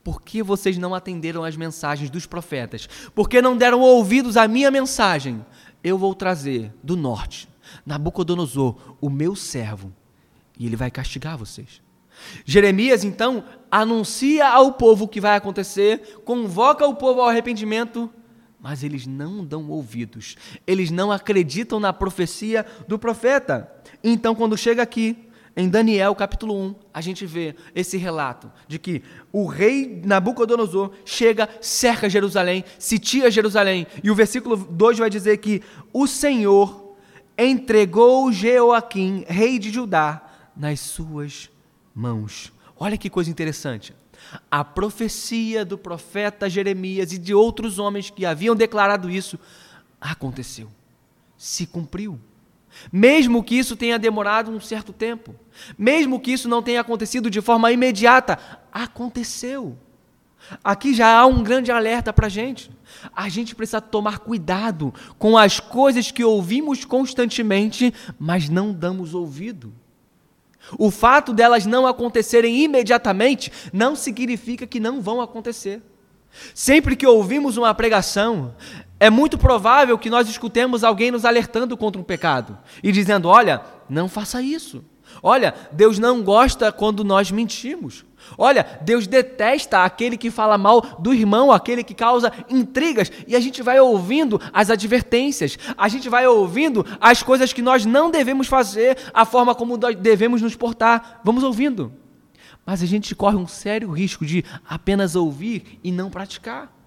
por 0.02 0.22
que 0.22 0.42
vocês 0.42 0.78
não 0.78 0.94
atenderam 0.94 1.44
às 1.44 1.56
mensagens 1.56 2.08
dos 2.08 2.24
profetas? 2.24 2.88
Porque 3.14 3.42
não 3.42 3.56
deram 3.56 3.80
ouvidos 3.80 4.36
à 4.36 4.48
minha 4.48 4.70
mensagem? 4.70 5.44
Eu 5.84 5.98
vou 5.98 6.14
trazer 6.14 6.72
do 6.82 6.96
norte 6.96 7.48
Nabucodonosor, 7.84 8.96
o 9.00 9.10
meu 9.10 9.36
servo, 9.36 9.92
e 10.58 10.66
ele 10.66 10.76
vai 10.76 10.90
castigar 10.90 11.36
vocês. 11.36 11.82
Jeremias 12.44 13.04
então 13.04 13.44
anuncia 13.70 14.48
ao 14.48 14.72
povo 14.72 15.04
o 15.04 15.08
que 15.08 15.20
vai 15.20 15.36
acontecer, 15.36 16.20
convoca 16.24 16.86
o 16.86 16.94
povo 16.94 17.20
ao 17.20 17.28
arrependimento, 17.28 18.10
mas 18.60 18.82
eles 18.82 19.06
não 19.06 19.44
dão 19.44 19.68
ouvidos, 19.68 20.36
eles 20.66 20.90
não 20.90 21.12
acreditam 21.12 21.78
na 21.78 21.92
profecia 21.92 22.66
do 22.88 22.98
profeta. 22.98 23.70
Então, 24.02 24.34
quando 24.34 24.56
chega 24.56 24.82
aqui, 24.82 25.27
em 25.58 25.68
Daniel 25.68 26.14
capítulo 26.14 26.54
1, 26.54 26.74
a 26.94 27.00
gente 27.00 27.26
vê 27.26 27.52
esse 27.74 27.96
relato 27.96 28.48
de 28.68 28.78
que 28.78 29.02
o 29.32 29.44
rei 29.44 30.00
Nabucodonosor 30.04 30.92
chega, 31.04 31.48
cerca 31.60 32.08
Jerusalém, 32.08 32.64
sitia 32.78 33.28
Jerusalém, 33.28 33.84
e 34.00 34.08
o 34.08 34.14
versículo 34.14 34.56
2 34.56 34.98
vai 34.98 35.10
dizer 35.10 35.38
que 35.38 35.60
o 35.92 36.06
Senhor 36.06 36.94
entregou 37.36 38.30
Jeoaquim, 38.30 39.24
rei 39.26 39.58
de 39.58 39.70
Judá, 39.70 40.22
nas 40.56 40.78
suas 40.78 41.50
mãos. 41.92 42.52
Olha 42.78 42.96
que 42.96 43.10
coisa 43.10 43.28
interessante. 43.28 43.92
A 44.48 44.62
profecia 44.62 45.64
do 45.64 45.76
profeta 45.76 46.48
Jeremias 46.48 47.12
e 47.12 47.18
de 47.18 47.34
outros 47.34 47.80
homens 47.80 48.10
que 48.10 48.24
haviam 48.24 48.54
declarado 48.54 49.10
isso 49.10 49.36
aconteceu, 50.00 50.68
se 51.36 51.66
cumpriu. 51.66 52.16
Mesmo 52.92 53.42
que 53.42 53.56
isso 53.56 53.76
tenha 53.76 53.98
demorado 53.98 54.50
um 54.50 54.60
certo 54.60 54.92
tempo, 54.92 55.34
mesmo 55.76 56.20
que 56.20 56.32
isso 56.32 56.48
não 56.48 56.62
tenha 56.62 56.80
acontecido 56.80 57.30
de 57.30 57.40
forma 57.40 57.72
imediata, 57.72 58.38
aconteceu. 58.72 59.76
Aqui 60.62 60.94
já 60.94 61.18
há 61.18 61.26
um 61.26 61.42
grande 61.42 61.70
alerta 61.70 62.12
para 62.12 62.26
a 62.26 62.30
gente. 62.30 62.70
A 63.14 63.28
gente 63.28 63.54
precisa 63.54 63.80
tomar 63.80 64.20
cuidado 64.20 64.94
com 65.18 65.36
as 65.36 65.60
coisas 65.60 66.10
que 66.10 66.24
ouvimos 66.24 66.84
constantemente, 66.84 67.92
mas 68.18 68.48
não 68.48 68.72
damos 68.72 69.14
ouvido. 69.14 69.72
O 70.78 70.90
fato 70.90 71.32
delas 71.32 71.66
não 71.66 71.86
acontecerem 71.86 72.62
imediatamente 72.62 73.52
não 73.72 73.94
significa 73.94 74.66
que 74.66 74.80
não 74.80 75.00
vão 75.00 75.20
acontecer. 75.20 75.82
Sempre 76.54 76.94
que 76.94 77.06
ouvimos 77.06 77.56
uma 77.56 77.74
pregação, 77.74 78.54
é 79.00 79.10
muito 79.10 79.38
provável 79.38 79.96
que 79.98 80.10
nós 80.10 80.28
escutemos 80.28 80.82
alguém 80.82 81.10
nos 81.10 81.24
alertando 81.24 81.76
contra 81.76 82.00
um 82.00 82.04
pecado 82.04 82.58
e 82.82 82.90
dizendo: 82.90 83.28
olha, 83.28 83.62
não 83.88 84.08
faça 84.08 84.42
isso. 84.42 84.84
Olha, 85.22 85.54
Deus 85.72 85.98
não 85.98 86.22
gosta 86.22 86.70
quando 86.70 87.02
nós 87.02 87.30
mentimos. 87.30 88.04
Olha, 88.36 88.78
Deus 88.82 89.06
detesta 89.06 89.84
aquele 89.84 90.16
que 90.16 90.30
fala 90.30 90.58
mal 90.58 90.82
do 90.98 91.14
irmão, 91.14 91.50
aquele 91.50 91.82
que 91.82 91.94
causa 91.94 92.32
intrigas, 92.48 93.10
e 93.26 93.34
a 93.34 93.40
gente 93.40 93.62
vai 93.62 93.80
ouvindo 93.80 94.40
as 94.52 94.70
advertências, 94.70 95.58
a 95.76 95.88
gente 95.88 96.08
vai 96.08 96.26
ouvindo 96.26 96.84
as 97.00 97.22
coisas 97.22 97.52
que 97.52 97.62
nós 97.62 97.86
não 97.86 98.10
devemos 98.10 98.46
fazer, 98.46 98.98
a 99.14 99.24
forma 99.24 99.54
como 99.54 99.76
nós 99.76 99.96
devemos 99.96 100.42
nos 100.42 100.54
portar. 100.54 101.20
Vamos 101.24 101.42
ouvindo. 101.42 101.92
Mas 102.66 102.82
a 102.82 102.86
gente 102.86 103.14
corre 103.14 103.36
um 103.36 103.46
sério 103.46 103.90
risco 103.90 104.26
de 104.26 104.44
apenas 104.68 105.16
ouvir 105.16 105.80
e 105.82 105.90
não 105.90 106.10
praticar. 106.10 106.77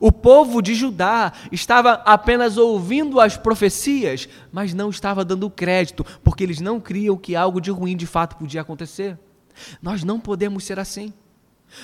O 0.00 0.10
povo 0.10 0.60
de 0.60 0.74
Judá 0.74 1.32
estava 1.52 1.94
apenas 2.04 2.56
ouvindo 2.56 3.20
as 3.20 3.36
profecias, 3.36 4.28
mas 4.50 4.74
não 4.74 4.90
estava 4.90 5.24
dando 5.24 5.50
crédito, 5.50 6.04
porque 6.22 6.42
eles 6.42 6.60
não 6.60 6.80
criam 6.80 7.16
que 7.16 7.36
algo 7.36 7.60
de 7.60 7.70
ruim 7.70 7.96
de 7.96 8.06
fato 8.06 8.36
podia 8.36 8.60
acontecer. 8.60 9.18
Nós 9.80 10.02
não 10.02 10.18
podemos 10.18 10.64
ser 10.64 10.78
assim. 10.78 11.12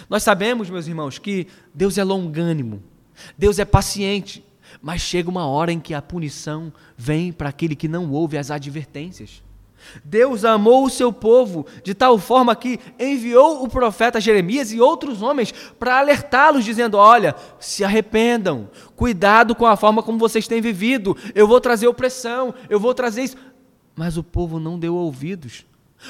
Nós 0.08 0.22
sabemos, 0.22 0.70
meus 0.70 0.86
irmãos, 0.86 1.18
que 1.18 1.46
Deus 1.74 1.98
é 1.98 2.04
longânimo, 2.04 2.82
Deus 3.36 3.58
é 3.58 3.64
paciente, 3.64 4.44
mas 4.80 5.00
chega 5.00 5.28
uma 5.28 5.46
hora 5.46 5.72
em 5.72 5.80
que 5.80 5.94
a 5.94 6.02
punição 6.02 6.72
vem 6.96 7.32
para 7.32 7.48
aquele 7.48 7.74
que 7.74 7.88
não 7.88 8.10
ouve 8.10 8.38
as 8.38 8.50
advertências. 8.50 9.42
Deus 10.04 10.44
amou 10.44 10.84
o 10.84 10.90
seu 10.90 11.12
povo 11.12 11.66
de 11.82 11.94
tal 11.94 12.18
forma 12.18 12.54
que 12.54 12.78
enviou 12.98 13.64
o 13.64 13.68
profeta 13.68 14.20
Jeremias 14.20 14.72
e 14.72 14.80
outros 14.80 15.22
homens 15.22 15.52
para 15.78 15.98
alertá-los, 15.98 16.64
dizendo: 16.64 16.96
Olha, 16.96 17.34
se 17.58 17.84
arrependam, 17.84 18.70
cuidado 18.96 19.54
com 19.54 19.66
a 19.66 19.76
forma 19.76 20.02
como 20.02 20.18
vocês 20.18 20.46
têm 20.46 20.60
vivido, 20.60 21.16
eu 21.34 21.46
vou 21.46 21.60
trazer 21.60 21.88
opressão, 21.88 22.54
eu 22.68 22.78
vou 22.78 22.94
trazer 22.94 23.22
isso. 23.22 23.36
Mas 23.96 24.16
o 24.16 24.22
povo 24.22 24.58
não 24.58 24.78
deu 24.78 24.94
ouvidos. 24.94 25.66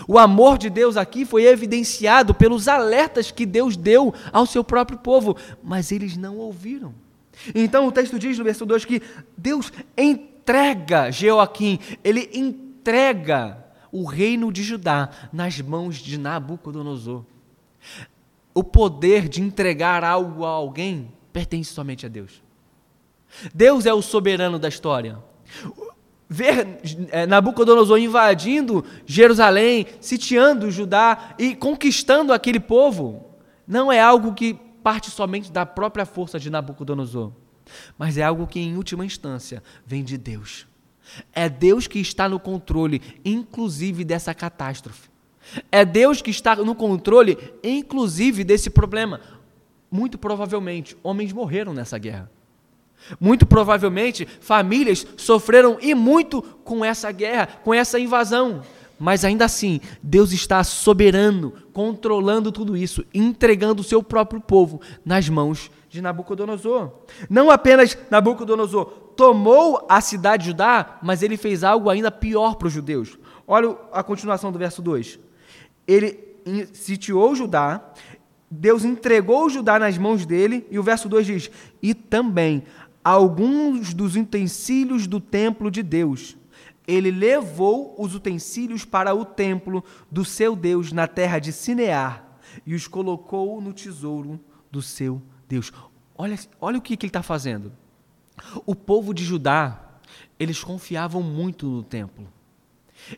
O 0.07 0.19
amor 0.19 0.57
de 0.57 0.71
Deus 0.71 0.97
aqui 0.97 1.25
foi 1.25 1.45
evidenciado 1.45 2.33
pelos 2.33 2.69
alertas 2.69 3.31
que 3.31 3.45
Deus 3.45 3.77
deu 3.77 4.15
ao 4.33 4.47
seu 4.47 4.63
próprio 4.63 4.99
povo, 4.99 5.37
mas 5.63 5.91
eles 5.91 6.17
não 6.17 6.37
ouviram. 6.37 6.95
Então 7.55 7.87
o 7.87 7.93
texto 7.93 8.19
diz 8.19 8.39
no 8.39 8.45
versículo 8.45 8.69
2 8.69 8.85
que 8.85 9.03
Deus 9.37 9.73
entrega 9.97 11.11
Jeoaquim, 11.11 11.79
ele 12.05 12.31
entrega 12.33 13.60
o 13.93 14.05
reino 14.05 14.53
de 14.53 14.63
Judá 14.63 15.11
nas 15.33 15.61
mãos 15.61 15.97
de 15.97 16.19
Nabucodonosor. 16.19 17.25
O 18.55 18.65
poder 18.65 19.29
de 19.29 19.41
entregar 19.41 20.05
algo 20.05 20.45
a 20.45 20.51
alguém 20.51 21.13
pertence 21.33 21.73
somente 21.73 22.05
a 22.05 22.09
Deus. 22.09 22.43
Deus 23.55 23.87
é 23.87 23.95
o 23.95 24.03
soberano 24.03 24.59
da 24.59 24.69
história 24.69 25.19
ver 26.33 26.79
é, 27.11 27.27
Nabucodonosor 27.27 27.99
invadindo 27.99 28.85
Jerusalém, 29.05 29.85
sitiando 30.01 30.71
Judá 30.71 31.35
e 31.37 31.57
conquistando 31.57 32.33
aquele 32.33 32.61
povo, 32.61 33.27
não 33.67 33.91
é 33.91 34.01
algo 34.01 34.33
que 34.33 34.55
parte 34.81 35.11
somente 35.11 35.51
da 35.51 35.67
própria 35.67 36.07
força 36.07 36.39
de 36.39 36.49
Nabucodonosor, 36.49 37.33
mas 37.99 38.17
é 38.17 38.23
algo 38.23 38.47
que, 38.47 38.61
em 38.61 38.77
última 38.77 39.05
instância, 39.05 39.61
vem 39.85 40.05
de 40.05 40.17
Deus. 40.17 40.70
É 41.33 41.49
Deus 41.49 41.87
que 41.87 41.99
está 41.99 42.29
no 42.29 42.39
controle, 42.39 43.01
inclusive 43.25 44.05
dessa 44.05 44.35
catástrofe. 44.35 45.09
É 45.71 45.85
Deus 45.85 46.23
que 46.23 46.31
está 46.31 46.57
no 46.57 46.75
controle, 46.75 47.37
inclusive 47.63 48.45
desse 48.45 48.71
problema. 48.71 49.21
Muito 49.91 50.19
provavelmente, 50.19 50.97
homens 51.03 51.33
morreram 51.33 51.73
nessa 51.73 51.99
guerra. 51.99 52.31
Muito 53.19 53.47
provavelmente, 53.47 54.27
famílias 54.41 55.07
sofreram 55.17 55.79
e 55.81 55.95
muito 55.95 56.43
com 56.43 56.85
essa 56.85 57.11
guerra, 57.11 57.49
com 57.65 57.73
essa 57.73 57.99
invasão. 57.99 58.63
Mas 58.99 59.25
ainda 59.25 59.47
assim, 59.47 59.81
Deus 60.03 60.31
está 60.31 60.63
soberano, 60.63 61.55
controlando 61.73 62.53
tudo 62.53 62.77
isso, 62.77 63.03
entregando 63.15 63.81
o 63.81 63.85
seu 63.85 64.03
próprio 64.03 64.43
povo 64.43 64.81
nas 65.03 65.27
mãos 65.27 65.71
de 65.89 66.03
Nabucodonosor. 66.03 66.91
Não 67.29 67.51
apenas 67.51 67.97
Nabucodonosor 68.11 68.93
tomou 69.21 69.85
a 69.87 70.01
cidade 70.01 70.45
de 70.45 70.49
Judá, 70.49 70.99
mas 71.03 71.23
ele 71.23 71.37
fez 71.37 71.63
algo 71.63 71.91
ainda 71.91 72.11
pior 72.11 72.55
para 72.55 72.69
os 72.69 72.73
judeus. 72.73 73.19
Olha 73.47 73.77
a 73.93 74.03
continuação 74.03 74.51
do 74.51 74.59
verso 74.59 74.81
2. 74.81 75.19
Ele 75.87 76.19
sitiou 76.73 77.35
Judá, 77.35 77.85
Deus 78.51 78.83
entregou 78.83 79.51
Judá 79.51 79.79
nas 79.79 79.99
mãos 79.99 80.25
dele, 80.25 80.67
e 80.71 80.79
o 80.79 80.83
verso 80.83 81.07
2 81.07 81.27
diz: 81.27 81.51
E 81.83 81.93
também 81.93 82.63
alguns 83.05 83.93
dos 83.93 84.17
utensílios 84.17 85.07
do 85.07 85.21
templo 85.21 85.71
de 85.71 85.83
Deus. 85.83 86.35
Ele 86.89 87.11
levou 87.11 87.95
os 87.99 88.15
utensílios 88.15 88.87
para 88.87 89.13
o 89.15 89.27
templo 89.27 89.85
do 90.11 90.25
seu 90.25 90.57
Deus 90.57 90.93
na 90.93 91.07
terra 91.07 91.39
de 91.39 91.53
Sinear 91.53 92.25
e 92.65 92.75
os 92.75 92.89
colocou 92.89 93.61
no 93.61 93.75
tesouro 93.75 94.41
do 94.71 94.81
seu 94.81 95.21
Deus. 95.47 95.71
Olha, 96.17 96.39
olha 96.59 96.79
o 96.79 96.81
que, 96.81 96.97
que 96.97 97.05
ele 97.05 97.11
está 97.11 97.23
fazendo. 97.23 97.71
O 98.67 98.75
povo 98.75 99.13
de 99.13 99.25
Judá, 99.25 99.81
eles 100.39 100.63
confiavam 100.63 101.23
muito 101.23 101.67
no 101.67 101.83
templo. 101.83 102.27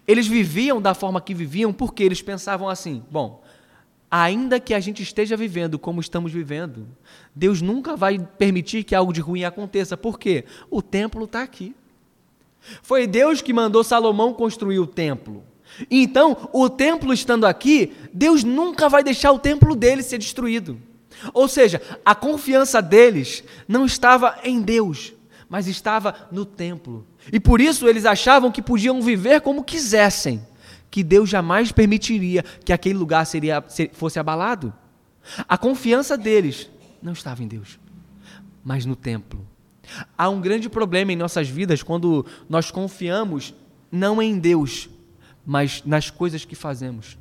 Eles 0.06 0.26
viviam 0.26 0.80
da 0.80 0.94
forma 0.94 1.20
que 1.20 1.34
viviam 1.34 1.72
porque 1.72 2.02
eles 2.02 2.22
pensavam 2.22 2.68
assim: 2.68 3.02
bom, 3.10 3.42
ainda 4.10 4.60
que 4.60 4.74
a 4.74 4.80
gente 4.80 5.02
esteja 5.02 5.36
vivendo 5.36 5.78
como 5.78 6.00
estamos 6.00 6.32
vivendo, 6.32 6.86
Deus 7.34 7.62
nunca 7.62 7.96
vai 7.96 8.18
permitir 8.18 8.84
que 8.84 8.94
algo 8.94 9.12
de 9.12 9.20
ruim 9.20 9.44
aconteça. 9.44 9.96
Por 9.96 10.18
quê? 10.18 10.44
O 10.70 10.82
templo 10.82 11.24
está 11.24 11.42
aqui. 11.42 11.74
Foi 12.82 13.06
Deus 13.06 13.42
que 13.42 13.52
mandou 13.52 13.82
Salomão 13.82 14.32
construir 14.32 14.78
o 14.78 14.86
templo. 14.86 15.42
Então, 15.90 16.48
o 16.52 16.68
templo 16.68 17.12
estando 17.12 17.46
aqui, 17.46 17.92
Deus 18.12 18.44
nunca 18.44 18.88
vai 18.88 19.02
deixar 19.02 19.32
o 19.32 19.38
templo 19.38 19.74
dele 19.74 20.02
ser 20.02 20.18
destruído. 20.18 20.78
Ou 21.32 21.48
seja, 21.48 21.80
a 22.04 22.14
confiança 22.14 22.80
deles 22.80 23.44
não 23.68 23.84
estava 23.84 24.38
em 24.44 24.60
Deus, 24.60 25.12
mas 25.48 25.66
estava 25.66 26.28
no 26.32 26.44
templo. 26.44 27.06
E 27.32 27.38
por 27.38 27.60
isso 27.60 27.88
eles 27.88 28.04
achavam 28.04 28.50
que 28.50 28.62
podiam 28.62 29.00
viver 29.02 29.40
como 29.40 29.62
quisessem, 29.62 30.42
que 30.90 31.02
Deus 31.02 31.28
jamais 31.28 31.70
permitiria 31.70 32.44
que 32.64 32.72
aquele 32.72 32.98
lugar 32.98 33.24
seria, 33.26 33.62
fosse 33.92 34.18
abalado. 34.18 34.72
A 35.48 35.56
confiança 35.56 36.16
deles 36.16 36.68
não 37.02 37.12
estava 37.12 37.42
em 37.42 37.48
Deus, 37.48 37.78
mas 38.64 38.84
no 38.84 38.96
templo. 38.96 39.46
Há 40.16 40.28
um 40.28 40.40
grande 40.40 40.68
problema 40.68 41.12
em 41.12 41.16
nossas 41.16 41.48
vidas 41.48 41.82
quando 41.82 42.24
nós 42.48 42.70
confiamos 42.70 43.54
não 43.90 44.22
em 44.22 44.38
Deus, 44.38 44.88
mas 45.44 45.82
nas 45.84 46.10
coisas 46.10 46.44
que 46.44 46.54
fazemos. 46.54 47.18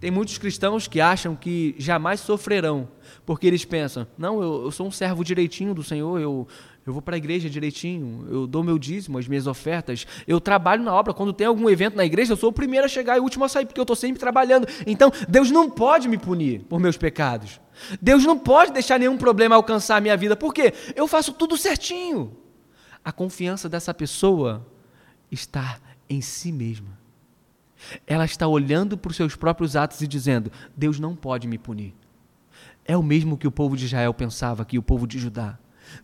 Tem 0.00 0.10
muitos 0.10 0.38
cristãos 0.38 0.86
que 0.86 1.00
acham 1.00 1.34
que 1.34 1.74
jamais 1.78 2.20
sofrerão, 2.20 2.88
porque 3.26 3.46
eles 3.46 3.64
pensam: 3.64 4.06
não, 4.16 4.42
eu, 4.42 4.64
eu 4.64 4.70
sou 4.70 4.86
um 4.86 4.90
servo 4.90 5.24
direitinho 5.24 5.74
do 5.74 5.82
Senhor, 5.82 6.20
eu, 6.20 6.46
eu 6.86 6.92
vou 6.92 7.00
para 7.00 7.16
a 7.16 7.18
igreja 7.18 7.48
direitinho, 7.48 8.26
eu 8.30 8.46
dou 8.46 8.62
meu 8.62 8.78
dízimo, 8.78 9.18
as 9.18 9.26
minhas 9.26 9.46
ofertas, 9.46 10.06
eu 10.26 10.40
trabalho 10.40 10.82
na 10.82 10.94
obra. 10.94 11.14
Quando 11.14 11.32
tem 11.32 11.46
algum 11.46 11.68
evento 11.70 11.96
na 11.96 12.04
igreja, 12.04 12.32
eu 12.32 12.36
sou 12.36 12.50
o 12.50 12.52
primeiro 12.52 12.84
a 12.84 12.88
chegar 12.88 13.16
e 13.16 13.20
o 13.20 13.22
último 13.22 13.44
a 13.44 13.48
sair, 13.48 13.64
porque 13.64 13.80
eu 13.80 13.84
estou 13.84 13.96
sempre 13.96 14.20
trabalhando. 14.20 14.68
Então, 14.86 15.10
Deus 15.28 15.50
não 15.50 15.70
pode 15.70 16.08
me 16.08 16.18
punir 16.18 16.60
por 16.64 16.78
meus 16.78 16.96
pecados. 16.96 17.60
Deus 18.00 18.24
não 18.24 18.38
pode 18.38 18.72
deixar 18.72 18.98
nenhum 18.98 19.16
problema 19.16 19.56
alcançar 19.56 19.96
a 19.96 20.00
minha 20.00 20.16
vida, 20.16 20.36
porque 20.36 20.74
eu 20.94 21.08
faço 21.08 21.32
tudo 21.32 21.56
certinho. 21.56 22.36
A 23.02 23.10
confiança 23.10 23.68
dessa 23.68 23.92
pessoa 23.92 24.66
está 25.30 25.78
em 26.08 26.20
si 26.20 26.52
mesma. 26.52 26.98
Ela 28.06 28.24
está 28.24 28.46
olhando 28.46 28.96
para 28.96 29.10
os 29.10 29.16
seus 29.16 29.36
próprios 29.36 29.76
atos 29.76 30.00
e 30.00 30.06
dizendo: 30.06 30.50
Deus 30.76 30.98
não 30.98 31.14
pode 31.14 31.46
me 31.46 31.58
punir. 31.58 31.94
É 32.84 32.96
o 32.96 33.02
mesmo 33.02 33.36
que 33.36 33.46
o 33.46 33.52
povo 33.52 33.76
de 33.76 33.86
Israel 33.86 34.12
pensava 34.12 34.62
aqui, 34.62 34.78
o 34.78 34.82
povo 34.82 35.06
de 35.06 35.18
Judá. 35.18 35.58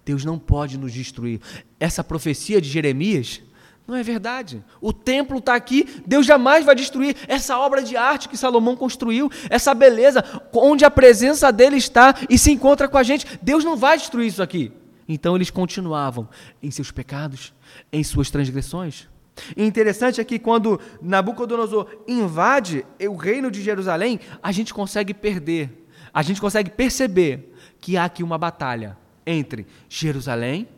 Deus 0.04 0.24
não 0.24 0.38
pode 0.38 0.78
nos 0.78 0.92
destruir. 0.92 1.40
Essa 1.78 2.02
profecia 2.02 2.60
de 2.60 2.68
Jeremias 2.68 3.42
não 3.86 3.96
é 3.96 4.02
verdade. 4.02 4.62
O 4.80 4.92
templo 4.92 5.38
está 5.38 5.54
aqui, 5.54 6.02
Deus 6.06 6.24
jamais 6.24 6.64
vai 6.64 6.76
destruir 6.76 7.16
essa 7.26 7.58
obra 7.58 7.82
de 7.82 7.96
arte 7.96 8.28
que 8.28 8.36
Salomão 8.36 8.76
construiu, 8.76 9.30
essa 9.48 9.74
beleza, 9.74 10.24
onde 10.52 10.84
a 10.84 10.90
presença 10.90 11.50
dele 11.50 11.76
está 11.76 12.14
e 12.28 12.38
se 12.38 12.52
encontra 12.52 12.88
com 12.88 12.96
a 12.96 13.02
gente. 13.02 13.26
Deus 13.42 13.64
não 13.64 13.76
vai 13.76 13.98
destruir 13.98 14.28
isso 14.28 14.42
aqui. 14.42 14.72
Então 15.08 15.34
eles 15.34 15.50
continuavam 15.50 16.28
em 16.62 16.70
seus 16.70 16.92
pecados, 16.92 17.52
em 17.92 18.04
suas 18.04 18.30
transgressões. 18.30 19.08
E 19.56 19.64
interessante 19.64 20.20
é 20.20 20.24
que 20.24 20.38
quando 20.38 20.78
Nabucodonosor 21.02 21.88
invade 22.06 22.86
o 23.08 23.16
reino 23.16 23.50
de 23.50 23.60
Jerusalém, 23.60 24.20
a 24.40 24.52
gente 24.52 24.72
consegue 24.72 25.12
perder, 25.12 25.88
a 26.12 26.22
gente 26.22 26.40
consegue 26.40 26.70
perceber 26.70 27.54
que 27.80 27.96
há 27.96 28.04
aqui 28.04 28.22
uma 28.22 28.38
batalha 28.38 28.96
entre 29.26 29.66
Jerusalém, 29.88 30.68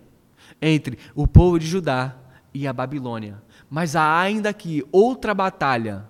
entre 0.61 0.99
o 1.15 1.27
povo 1.27 1.59
de 1.59 1.67
Judá 1.67 2.15
e 2.53 2.67
a 2.67 2.73
Babilônia. 2.73 3.43
Mas 3.69 3.97
há 3.97 4.21
ainda 4.21 4.51
aqui 4.51 4.85
outra 4.93 5.35
batalha, 5.35 6.05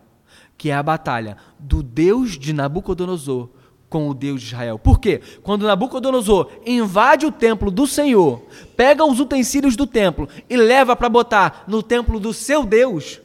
que 0.59 0.71
é 0.71 0.75
a 0.75 0.83
batalha 0.83 1.37
do 1.59 1.83
Deus 1.83 2.39
de 2.39 2.53
Nabucodonosor 2.53 3.49
com 3.89 4.09
o 4.09 4.15
Deus 4.15 4.41
de 4.41 4.49
Israel. 4.49 4.79
Por 4.79 4.99
quê? 4.99 5.21
Quando 5.43 5.67
Nabucodonosor 5.67 6.51
invade 6.65 7.27
o 7.27 7.31
templo 7.31 7.71
do 7.71 7.87
Senhor, 7.87 8.43
pega 8.75 9.05
os 9.05 9.21
utensílios 9.21 9.77
do 9.77 9.87
templo 9.87 10.29
e 10.49 10.57
leva 10.57 10.97
para 10.97 11.11
botar 11.11 11.65
no 11.69 11.83
templo 11.83 12.19
do 12.19 12.33
seu 12.33 12.65
Deus, 12.65 13.21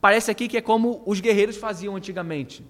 parece 0.00 0.30
aqui 0.30 0.48
que 0.48 0.58
é 0.58 0.60
como 0.60 1.02
os 1.06 1.20
guerreiros 1.20 1.56
faziam 1.56 1.96
antigamente. 1.96 2.62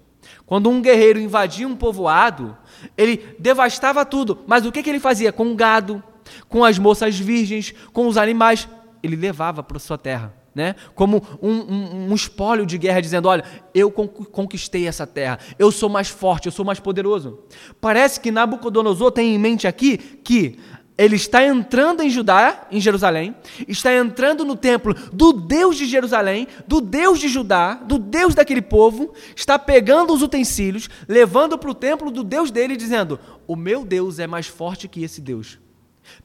Quando 0.45 0.69
um 0.69 0.81
guerreiro 0.81 1.19
invadia 1.19 1.67
um 1.67 1.75
povoado, 1.75 2.57
ele 2.97 3.35
devastava 3.39 4.05
tudo, 4.05 4.43
mas 4.47 4.65
o 4.65 4.71
que, 4.71 4.83
que 4.83 4.89
ele 4.89 4.99
fazia? 4.99 5.31
Com 5.31 5.51
o 5.51 5.55
gado, 5.55 6.03
com 6.47 6.63
as 6.63 6.77
moças 6.77 7.17
virgens, 7.17 7.73
com 7.93 8.07
os 8.07 8.17
animais, 8.17 8.67
ele 9.03 9.15
levava 9.15 9.63
para 9.63 9.79
sua 9.79 9.97
terra 9.97 10.33
né? 10.57 10.73
como 10.95 11.21
um, 11.39 11.51
um, 11.51 12.09
um 12.09 12.15
espólio 12.15 12.65
de 12.65 12.79
guerra, 12.79 12.99
dizendo: 12.99 13.29
Olha, 13.29 13.43
eu 13.75 13.91
conquistei 13.91 14.87
essa 14.87 15.05
terra, 15.05 15.37
eu 15.59 15.71
sou 15.71 15.87
mais 15.87 16.09
forte, 16.09 16.47
eu 16.47 16.51
sou 16.51 16.65
mais 16.65 16.79
poderoso. 16.79 17.37
Parece 17.79 18.19
que 18.19 18.31
Nabucodonosor 18.31 19.11
tem 19.11 19.35
em 19.35 19.37
mente 19.37 19.67
aqui 19.67 19.97
que 19.99 20.57
ele 20.97 21.15
está 21.15 21.45
entrando 21.45 22.01
em 22.01 22.09
Judá, 22.09 22.67
em 22.71 22.81
Jerusalém, 22.81 23.35
está 23.67 23.93
entrando 23.93 24.43
no 24.43 24.55
templo 24.55 24.95
do 25.13 25.31
Deus 25.31 25.77
de 25.77 25.85
Jerusalém, 25.85 26.47
do 26.67 26.81
Deus 26.81 27.19
de 27.19 27.27
Judá, 27.27 27.75
do 27.75 27.99
Deus 27.99 28.33
daquele 28.33 28.63
povo, 28.63 29.13
está 29.35 29.59
pegando 29.59 30.11
os 30.11 30.23
utensílios, 30.23 30.89
levando 31.07 31.57
para 31.57 31.69
o 31.69 31.75
templo 31.75 32.09
do 32.09 32.23
Deus 32.23 32.49
dele, 32.49 32.75
dizendo: 32.75 33.19
O 33.45 33.55
meu 33.55 33.85
Deus 33.85 34.17
é 34.17 34.25
mais 34.25 34.47
forte 34.47 34.87
que 34.87 35.03
esse 35.03 35.21
Deus. 35.21 35.59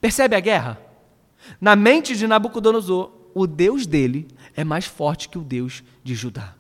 Percebe 0.01 0.35
a 0.35 0.41
guerra? 0.41 0.81
Na 1.61 1.77
mente 1.77 2.17
de 2.17 2.27
Nabucodonosor, 2.27 3.11
o 3.35 3.47
Deus 3.47 3.87
dele 3.87 4.27
é 4.57 4.65
mais 4.65 4.87
forte 4.87 5.29
que 5.29 5.39
o 5.39 5.43
Deus 5.43 5.83
de 6.03 6.15
Judá. 6.15 6.55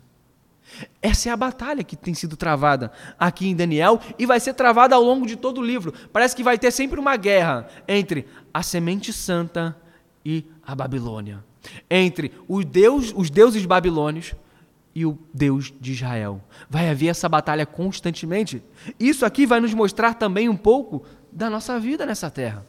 Essa 1.00 1.28
é 1.28 1.32
a 1.32 1.36
batalha 1.36 1.82
que 1.82 1.96
tem 1.96 2.14
sido 2.14 2.36
travada 2.36 2.92
aqui 3.18 3.48
em 3.48 3.56
Daniel 3.56 4.00
e 4.18 4.26
vai 4.26 4.40
ser 4.40 4.54
travada 4.54 4.94
ao 4.94 5.02
longo 5.02 5.26
de 5.26 5.36
todo 5.36 5.60
o 5.60 5.64
livro. 5.64 5.92
Parece 6.12 6.34
que 6.34 6.42
vai 6.42 6.58
ter 6.58 6.70
sempre 6.70 6.98
uma 6.98 7.16
guerra 7.16 7.66
entre 7.86 8.26
a 8.52 8.62
semente 8.62 9.12
santa 9.12 9.76
e 10.24 10.44
a 10.64 10.74
Babilônia, 10.74 11.44
entre 11.90 12.32
os, 12.48 12.64
deus, 12.64 13.12
os 13.16 13.30
deuses 13.30 13.66
babilônios 13.66 14.34
e 14.94 15.04
o 15.06 15.18
Deus 15.32 15.72
de 15.80 15.92
Israel. 15.92 16.40
Vai 16.68 16.88
haver 16.88 17.08
essa 17.08 17.28
batalha 17.28 17.66
constantemente. 17.66 18.62
Isso 19.00 19.24
aqui 19.24 19.46
vai 19.46 19.60
nos 19.60 19.74
mostrar 19.74 20.14
também 20.14 20.48
um 20.48 20.56
pouco 20.56 21.04
da 21.30 21.48
nossa 21.48 21.80
vida 21.80 22.06
nessa 22.06 22.30
terra. 22.30 22.64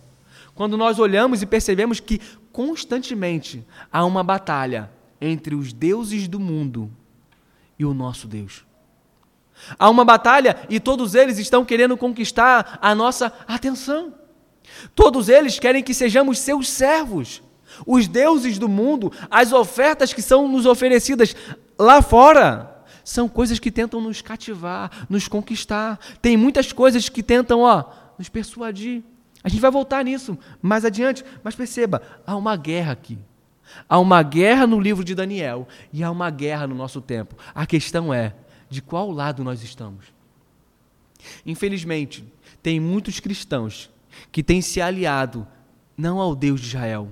Quando 0.55 0.77
nós 0.77 0.99
olhamos 0.99 1.41
e 1.41 1.45
percebemos 1.45 1.99
que 1.99 2.19
constantemente 2.51 3.65
há 3.91 4.05
uma 4.05 4.23
batalha 4.23 4.89
entre 5.19 5.55
os 5.55 5.73
deuses 5.73 6.27
do 6.27 6.39
mundo 6.39 6.91
e 7.83 7.85
o 7.85 7.93
nosso 7.93 8.27
Deus. 8.27 8.65
Há 9.77 9.89
uma 9.89 10.03
batalha 10.03 10.65
e 10.69 10.79
todos 10.79 11.13
eles 11.13 11.37
estão 11.37 11.63
querendo 11.63 11.95
conquistar 11.95 12.79
a 12.81 12.95
nossa 12.95 13.31
atenção. 13.47 14.13
Todos 14.95 15.29
eles 15.29 15.59
querem 15.59 15.83
que 15.83 15.93
sejamos 15.93 16.39
seus 16.39 16.69
servos. 16.69 17.43
Os 17.85 18.07
deuses 18.07 18.57
do 18.57 18.69
mundo, 18.69 19.11
as 19.29 19.51
ofertas 19.51 20.13
que 20.13 20.21
são 20.21 20.47
nos 20.47 20.65
oferecidas 20.65 21.35
lá 21.77 22.01
fora, 22.01 22.83
são 23.03 23.27
coisas 23.27 23.59
que 23.59 23.71
tentam 23.71 23.99
nos 23.99 24.21
cativar, 24.21 25.05
nos 25.09 25.27
conquistar. 25.27 25.99
Tem 26.21 26.37
muitas 26.37 26.71
coisas 26.71 27.09
que 27.09 27.21
tentam, 27.21 27.61
ó, 27.61 27.85
nos 28.17 28.29
persuadir. 28.29 29.03
A 29.43 29.49
gente 29.49 29.59
vai 29.59 29.71
voltar 29.71 30.03
nisso 30.03 30.37
mais 30.61 30.85
adiante, 30.85 31.23
mas 31.43 31.55
perceba, 31.55 32.01
há 32.25 32.35
uma 32.35 32.55
guerra 32.55 32.93
aqui. 32.93 33.17
Há 33.87 33.99
uma 33.99 34.21
guerra 34.21 34.67
no 34.67 34.79
livro 34.79 35.03
de 35.03 35.15
Daniel 35.15 35.67
e 35.91 36.03
há 36.03 36.11
uma 36.11 36.29
guerra 36.29 36.67
no 36.67 36.75
nosso 36.75 37.01
tempo. 37.01 37.35
A 37.53 37.65
questão 37.65 38.13
é 38.13 38.35
de 38.69 38.81
qual 38.81 39.11
lado 39.11 39.43
nós 39.43 39.63
estamos. 39.63 40.05
Infelizmente, 41.45 42.25
tem 42.61 42.79
muitos 42.79 43.19
cristãos 43.19 43.89
que 44.31 44.43
têm 44.43 44.61
se 44.61 44.81
aliado 44.81 45.47
não 45.97 46.19
ao 46.19 46.35
Deus 46.35 46.59
de 46.61 46.67
Israel, 46.67 47.09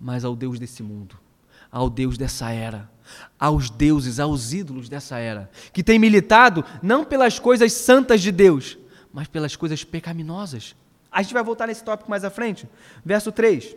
mas 0.00 0.24
ao 0.24 0.34
Deus 0.34 0.58
desse 0.58 0.82
mundo, 0.82 1.18
ao 1.70 1.88
Deus 1.88 2.18
dessa 2.18 2.50
era, 2.50 2.90
aos 3.38 3.70
deuses, 3.70 4.18
aos 4.20 4.52
ídolos 4.52 4.88
dessa 4.88 5.18
era, 5.18 5.50
que 5.72 5.82
têm 5.82 5.98
militado 5.98 6.64
não 6.82 7.04
pelas 7.04 7.38
coisas 7.38 7.72
santas 7.72 8.20
de 8.20 8.32
Deus, 8.32 8.78
mas 9.12 9.28
pelas 9.28 9.56
coisas 9.56 9.82
pecaminosas 9.82 10.76
A 11.10 11.22
gente 11.22 11.34
vai 11.34 11.42
voltar 11.42 11.66
nesse 11.66 11.82
tópico 11.82 12.08
mais 12.08 12.24
à 12.24 12.30
frente. 12.30 12.68
Verso 13.04 13.32
3. 13.32 13.76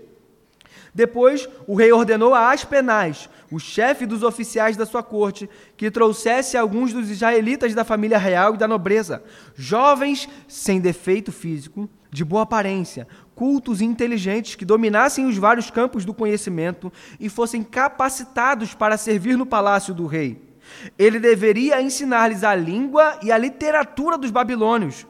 Depois, 0.94 1.48
o 1.68 1.76
rei 1.76 1.92
ordenou 1.92 2.34
a 2.34 2.52
Aspenaz, 2.52 3.30
o 3.52 3.60
chefe 3.60 4.06
dos 4.06 4.24
oficiais 4.24 4.78
da 4.78 4.86
sua 4.86 5.02
corte, 5.02 5.50
que 5.76 5.92
trouxesse 5.92 6.58
alguns 6.58 6.94
dos 6.94 7.10
israelitas 7.10 7.74
da 7.74 7.84
família 7.84 8.18
real 8.18 8.56
e 8.56 8.58
da 8.58 8.68
nobreza, 8.68 9.24
jovens 9.56 10.30
sem 10.48 10.80
defeito 10.80 11.32
físico, 11.32 11.90
de 12.12 12.24
boa 12.24 12.44
aparência, 12.44 13.08
cultos 13.36 13.82
e 13.82 13.86
inteligentes, 13.86 14.56
que 14.56 14.66
dominassem 14.66 15.26
os 15.26 15.38
vários 15.38 15.72
campos 15.72 16.06
do 16.06 16.14
conhecimento 16.14 16.94
e 17.20 17.28
fossem 17.30 17.64
capacitados 17.64 18.74
para 18.76 18.98
servir 18.98 19.38
no 19.38 19.46
palácio 19.46 19.94
do 19.94 20.06
rei. 20.06 20.42
Ele 20.98 21.20
deveria 21.20 21.82
ensinar-lhes 21.82 22.44
a 22.44 22.56
língua 22.56 23.18
e 23.22 23.32
a 23.32 23.38
literatura 23.38 24.18
dos 24.18 24.32
babilônios 24.32 25.06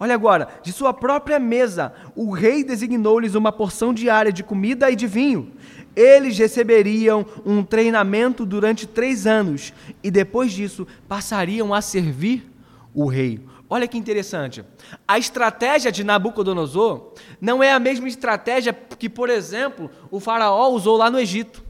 Olha 0.00 0.14
agora, 0.14 0.48
de 0.62 0.72
sua 0.72 0.94
própria 0.94 1.40
mesa, 1.40 1.92
o 2.14 2.30
rei 2.30 2.62
designou-lhes 2.62 3.34
uma 3.34 3.50
porção 3.50 3.92
diária 3.92 4.32
de 4.32 4.44
comida 4.44 4.88
e 4.90 4.94
de 4.94 5.08
vinho. 5.08 5.52
Eles 5.96 6.38
receberiam 6.38 7.26
um 7.44 7.64
treinamento 7.64 8.46
durante 8.46 8.86
três 8.86 9.26
anos 9.26 9.72
e 10.00 10.08
depois 10.08 10.52
disso 10.52 10.86
passariam 11.08 11.74
a 11.74 11.80
servir 11.80 12.48
o 12.94 13.06
rei. 13.06 13.44
Olha 13.68 13.88
que 13.88 13.98
interessante. 13.98 14.64
A 15.06 15.18
estratégia 15.18 15.90
de 15.90 16.04
Nabucodonosor 16.04 17.14
não 17.40 17.60
é 17.60 17.72
a 17.72 17.80
mesma 17.80 18.06
estratégia 18.06 18.72
que, 18.72 19.08
por 19.08 19.28
exemplo, 19.28 19.90
o 20.12 20.20
faraó 20.20 20.68
usou 20.68 20.96
lá 20.96 21.10
no 21.10 21.18
Egito, 21.18 21.64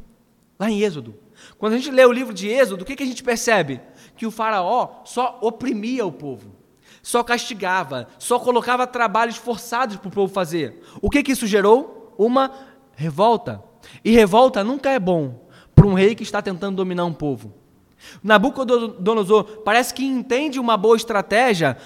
lá 0.58 0.70
em 0.70 0.82
Êxodo. 0.82 1.14
Quando 1.56 1.72
a 1.72 1.76
gente 1.76 1.90
lê 1.90 2.04
o 2.04 2.12
livro 2.12 2.34
de 2.34 2.46
Êxodo, 2.46 2.82
o 2.82 2.84
que, 2.84 2.94
que 2.94 3.02
a 3.02 3.06
gente 3.06 3.24
percebe? 3.24 3.80
Que 4.16 4.26
o 4.26 4.30
faraó 4.30 5.00
só 5.04 5.38
oprimia 5.40 6.04
o 6.04 6.12
povo 6.12 6.57
só 7.02 7.22
castigava, 7.22 8.08
só 8.18 8.38
colocava 8.38 8.86
trabalhos 8.86 9.36
forçados 9.36 9.96
para 9.96 10.08
o 10.08 10.12
povo 10.12 10.32
fazer. 10.32 10.82
O 11.00 11.10
que, 11.10 11.22
que 11.22 11.32
isso 11.32 11.46
gerou? 11.46 12.14
Uma 12.18 12.50
revolta. 12.94 13.62
E 14.04 14.10
revolta 14.10 14.64
nunca 14.64 14.90
é 14.90 14.98
bom 14.98 15.48
para 15.74 15.86
um 15.86 15.94
rei 15.94 16.14
que 16.14 16.22
está 16.22 16.42
tentando 16.42 16.76
dominar 16.76 17.04
um 17.04 17.12
povo. 17.12 17.54
Nabucodonosor 18.22 19.62
parece 19.64 19.92
que 19.94 20.04
entende 20.04 20.58
uma 20.58 20.76
boa 20.76 20.96
estratégia 20.96 21.76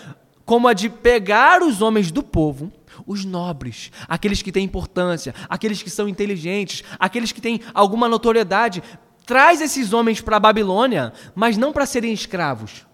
como 0.44 0.68
a 0.68 0.72
de 0.72 0.88
pegar 0.88 1.62
os 1.62 1.80
homens 1.80 2.10
do 2.10 2.22
povo, 2.22 2.72
os 3.06 3.24
nobres, 3.24 3.90
aqueles 4.08 4.42
que 4.42 4.52
têm 4.52 4.64
importância, 4.64 5.34
aqueles 5.48 5.82
que 5.82 5.88
são 5.88 6.08
inteligentes, 6.08 6.82
aqueles 6.98 7.32
que 7.32 7.40
têm 7.40 7.60
alguma 7.72 8.08
notoriedade, 8.08 8.82
traz 9.24 9.60
esses 9.60 9.92
homens 9.92 10.20
para 10.20 10.36
a 10.36 10.40
Babilônia, 10.40 11.12
mas 11.34 11.56
não 11.56 11.72
para 11.72 11.86
serem 11.86 12.12
escravos 12.12 12.84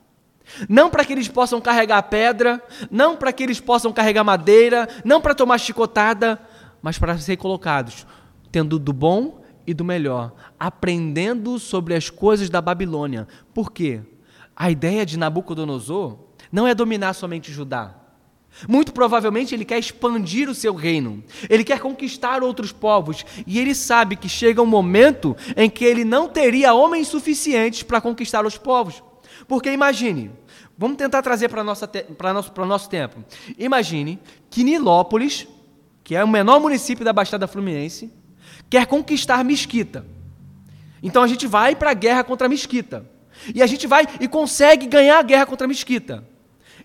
não 0.69 0.91
para 0.91 1.05
que 1.05 1.13
eles 1.13 1.29
possam 1.29 1.61
carregar 1.61 2.03
pedra, 2.05 2.63
não 2.91 3.17
para 3.17 3.33
que 3.33 3.43
eles 3.43 3.61
possam 3.61 3.93
carregar 3.93 4.25
madeira, 4.25 4.89
não 5.05 5.21
para 5.21 5.35
tomar 5.35 5.59
chicotada, 5.59 6.41
mas 6.83 6.99
para 6.99 7.19
ser 7.19 7.37
colocados, 7.37 8.07
tendo 8.51 8.79
do 8.79 8.93
bom 8.93 9.43
e 9.67 9.75
do 9.75 9.85
melhor, 9.85 10.33
aprendendo 10.59 11.59
sobre 11.59 11.95
as 11.95 12.09
coisas 12.09 12.49
da 12.49 12.61
Babilônia. 12.61 13.29
Por 13.53 13.71
quê? 13.71 14.01
A 14.57 14.71
ideia 14.71 15.05
de 15.05 15.19
Nabucodonosor 15.19 16.19
não 16.51 16.67
é 16.67 16.75
dominar 16.75 17.13
somente 17.13 17.53
Judá. 17.53 17.95
Muito 18.67 18.93
provavelmente 18.93 19.55
ele 19.55 19.65
quer 19.65 19.79
expandir 19.79 20.49
o 20.49 20.55
seu 20.55 20.75
reino, 20.75 21.23
ele 21.49 21.63
quer 21.63 21.79
conquistar 21.79 22.43
outros 22.43 22.73
povos, 22.73 23.25
e 23.47 23.59
ele 23.59 23.75
sabe 23.75 24.17
que 24.17 24.29
chega 24.29 24.63
um 24.63 24.67
momento 24.67 25.37
em 25.57 25.69
que 25.71 25.85
ele 25.85 26.05
não 26.05 26.29
teria 26.29 26.75
homens 26.75 27.09
suficientes 27.09 27.83
para 27.83 28.01
conquistar 28.01 28.45
os 28.47 28.57
povos. 28.59 29.03
Porque 29.47 29.71
imagine, 29.71 30.31
vamos 30.77 30.97
tentar 30.97 31.23
trazer 31.23 31.49
para 31.49 31.61
o 31.61 31.65
nosso, 31.65 31.87
nosso 32.67 32.89
tempo. 32.89 33.25
Imagine 33.59 34.19
que 34.51 34.65
Nilópolis, 34.65 35.47
que 36.03 36.15
é 36.15 36.25
o 36.25 36.29
menor 36.29 36.61
município 36.61 37.05
da 37.05 37.13
Baixada 37.13 37.47
Fluminense, 37.47 38.13
quer 38.69 38.87
conquistar 38.87 39.45
Mesquita. 39.45 40.05
Então 41.03 41.23
a 41.23 41.27
gente 41.27 41.47
vai 41.47 41.77
para 41.77 41.91
a 41.91 41.95
guerra 41.95 42.25
contra 42.25 42.49
Mesquita. 42.49 43.09
E 43.55 43.63
a 43.63 43.67
gente 43.67 43.87
vai 43.87 44.07
e 44.21 44.27
consegue 44.27 44.87
ganhar 44.87 45.19
a 45.19 45.23
guerra 45.23 45.47
contra 45.47 45.69
Mesquita. 45.69 46.25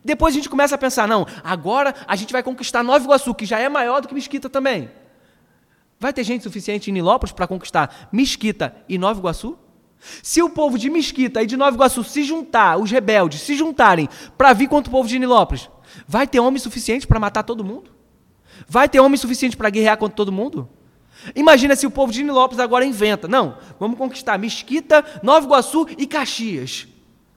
Depois 0.04 0.34
a 0.34 0.38
gente 0.38 0.50
começa 0.50 0.76
a 0.76 0.78
pensar, 0.78 1.08
não, 1.08 1.26
agora 1.44 1.96
a 2.06 2.16
gente 2.16 2.34
vai 2.34 2.44
conquistar 2.44 2.84
Nova 2.84 3.04
Iguaçu, 3.04 3.34
que 3.34 3.46
já 3.46 3.60
é 3.60 3.70
maior 3.70 4.02
do 4.02 4.08
que 4.08 4.14
Mesquita 4.14 4.50
também. 4.50 4.92
Vai 6.00 6.12
ter 6.12 6.24
gente 6.24 6.44
suficiente 6.44 6.90
em 6.90 6.94
Nilópolis 6.94 7.32
para 7.32 7.48
conquistar 7.48 8.10
Mesquita 8.12 8.76
e 8.90 8.98
Nova 8.98 9.20
Iguaçu? 9.20 9.58
Se 10.22 10.42
o 10.42 10.50
povo 10.50 10.78
de 10.78 10.90
Mesquita 10.90 11.42
e 11.42 11.46
de 11.46 11.56
Nova 11.56 11.76
Iguaçu 11.76 12.04
se 12.04 12.24
juntar, 12.24 12.78
os 12.78 12.92
rebeldes 12.92 13.42
se 13.42 13.56
juntarem 13.56 14.10
para 14.38 14.54
vir 14.54 14.68
contra 14.68 14.90
o 14.90 14.92
povo 14.92 15.08
de 15.08 15.18
Nilópolis, 15.18 15.70
vai 16.08 16.28
ter 16.28 16.40
homem 16.40 16.60
suficiente 16.60 17.08
para 17.08 17.20
matar 17.20 17.44
todo 17.44 17.64
mundo? 17.64 17.92
Vai 18.68 18.88
ter 18.88 19.00
homem 19.00 19.18
suficiente 19.18 19.58
para 19.58 19.70
guerrear 19.70 19.98
contra 19.98 20.16
todo 20.16 20.32
mundo? 20.32 20.70
Imagina 21.36 21.76
se 21.76 21.88
o 21.88 21.92
povo 21.92 22.12
de 22.12 22.24
Nilópolis 22.24 22.60
agora 22.60 22.86
inventa. 22.86 23.28
Não, 23.28 23.58
vamos 23.80 23.98
conquistar 23.98 24.38
Mesquita, 24.38 25.06
Nova 25.24 25.46
Iguaçu 25.46 25.88
e 25.98 26.06
Caxias. 26.06 26.88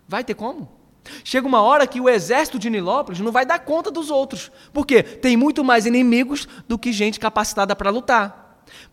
Vai 0.09 0.25
ter 0.25 0.35
como? 0.35 0.77
Chega 1.23 1.47
uma 1.47 1.61
hora 1.61 1.87
que 1.87 2.01
o 2.01 2.09
exército 2.09 2.59
de 2.59 2.69
Nilópolis 2.69 3.21
não 3.21 3.31
vai 3.31 3.47
dar 3.47 3.61
conta 3.61 3.91
dos 3.91 4.11
outros. 4.11 4.51
Por 4.73 4.87
quê? 4.87 5.03
Tem 5.03 5.37
muito 5.37 5.63
mais 5.63 5.87
inimigos 5.87 6.49
do 6.67 6.79
que 6.79 6.93
gente 6.93 7.21
capacitada 7.21 7.77
para 7.77 7.91
lutar. 7.91 8.46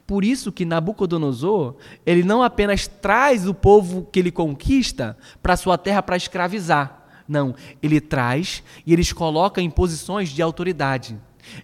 Por 0.05 0.23
isso 0.23 0.51
que 0.51 0.65
Nabucodonosor, 0.65 1.75
ele 2.05 2.23
não 2.23 2.43
apenas 2.43 2.87
traz 2.87 3.47
o 3.47 3.53
povo 3.53 4.07
que 4.11 4.19
ele 4.19 4.31
conquista 4.31 5.17
para 5.41 5.57
sua 5.57 5.77
terra 5.77 6.03
para 6.03 6.17
escravizar. 6.17 7.03
Não, 7.27 7.55
ele 7.81 8.01
traz 8.01 8.63
e 8.85 8.93
eles 8.93 9.13
coloca 9.13 9.61
em 9.61 9.69
posições 9.69 10.29
de 10.29 10.41
autoridade. 10.41 11.17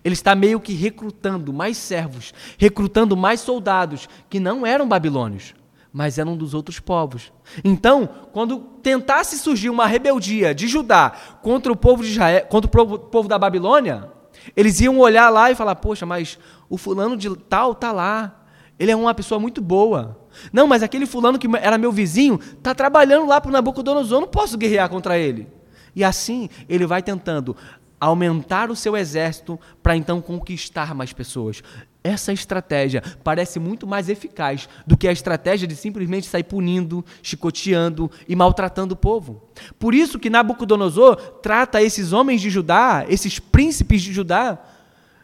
Ele 0.03 0.13
está 0.13 0.35
meio 0.35 0.59
que 0.59 0.73
recrutando 0.73 1.53
mais 1.53 1.77
servos, 1.77 2.33
recrutando 2.57 3.15
mais 3.15 3.39
soldados 3.39 4.07
que 4.29 4.39
não 4.39 4.65
eram 4.65 4.87
babilônios, 4.87 5.53
mas 5.91 6.17
eram 6.17 6.35
dos 6.35 6.53
outros 6.53 6.79
povos. 6.79 7.31
Então, 7.63 8.07
quando 8.31 8.59
tentasse 8.81 9.37
surgir 9.37 9.69
uma 9.69 9.87
rebeldia 9.87 10.53
de 10.53 10.67
Judá 10.67 11.11
contra 11.41 11.71
o 11.71 11.75
povo 11.75 12.03
de 12.03 12.11
Israel, 12.11 12.45
contra 12.47 12.69
o 12.81 12.99
povo 12.99 13.27
da 13.27 13.39
Babilônia, 13.39 14.09
eles 14.55 14.79
iam 14.79 14.97
olhar 14.99 15.29
lá 15.29 15.51
e 15.51 15.55
falar: 15.55 15.75
"Poxa, 15.75 16.05
mas 16.05 16.37
o 16.69 16.77
fulano 16.77 17.17
de 17.17 17.35
tal 17.35 17.73
tá 17.73 17.91
lá. 17.91 18.35
Ele 18.77 18.91
é 18.91 18.95
uma 18.95 19.13
pessoa 19.13 19.39
muito 19.39 19.61
boa. 19.61 20.17
Não, 20.53 20.65
mas 20.65 20.81
aquele 20.81 21.05
fulano 21.05 21.37
que 21.37 21.47
era 21.57 21.77
meu 21.77 21.91
vizinho 21.91 22.39
está 22.57 22.73
trabalhando 22.73 23.27
lá 23.27 23.41
para 23.41 23.49
o 23.49 23.51
Nabucodonosor, 23.51 24.21
não 24.21 24.27
posso 24.27 24.57
guerrear 24.57 24.87
contra 24.89 25.17
ele. 25.17 25.47
E 25.95 26.03
assim 26.03 26.49
ele 26.69 26.85
vai 26.85 27.03
tentando 27.03 27.57
aumentar 27.99 28.71
o 28.71 28.75
seu 28.75 28.95
exército 28.95 29.59
para 29.83 29.97
então 29.97 30.21
conquistar 30.21 30.95
mais 30.95 31.11
pessoas. 31.11 31.61
Essa 32.03 32.31
estratégia 32.31 33.03
parece 33.23 33.59
muito 33.59 33.85
mais 33.85 34.07
eficaz 34.07 34.69
do 34.87 34.95
que 34.95 35.07
a 35.07 35.11
estratégia 35.11 35.67
de 35.67 35.75
simplesmente 35.75 36.27
sair 36.27 36.43
punindo, 36.43 37.03
chicoteando 37.21 38.09
e 38.27 38.35
maltratando 38.35 38.93
o 38.93 38.97
povo. 38.97 39.43
Por 39.77 39.93
isso 39.93 40.17
que 40.17 40.29
Nabucodonosor 40.29 41.17
trata 41.41 41.81
esses 41.81 42.13
homens 42.13 42.39
de 42.39 42.49
Judá, 42.49 43.05
esses 43.09 43.37
príncipes 43.37 44.01
de 44.01 44.13
Judá, 44.13 44.57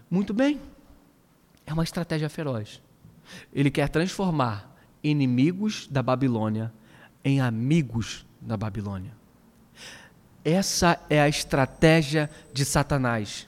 muito 0.09 0.33
bem. 0.33 0.59
É 1.65 1.73
uma 1.73 1.83
estratégia 1.83 2.29
feroz. 2.29 2.81
Ele 3.53 3.71
quer 3.71 3.87
transformar 3.89 4.75
inimigos 5.01 5.87
da 5.89 6.03
Babilônia 6.03 6.73
em 7.23 7.39
amigos 7.39 8.25
da 8.41 8.57
Babilônia. 8.57 9.11
Essa 10.43 10.99
é 11.09 11.19
a 11.19 11.27
estratégia 11.27 12.29
de 12.53 12.63
Satanás. 12.65 13.47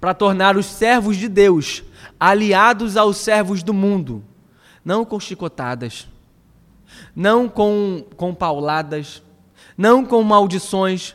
Para 0.00 0.14
tornar 0.14 0.56
os 0.56 0.66
servos 0.66 1.16
de 1.16 1.28
Deus 1.28 1.82
aliados 2.18 2.96
aos 2.96 3.18
servos 3.18 3.62
do 3.62 3.74
mundo, 3.74 4.24
não 4.84 5.04
com 5.04 5.20
chicotadas, 5.20 6.08
não 7.14 7.48
com, 7.48 8.04
com 8.16 8.34
pauladas, 8.34 9.22
não 9.76 10.04
com 10.04 10.22
maldições, 10.22 11.14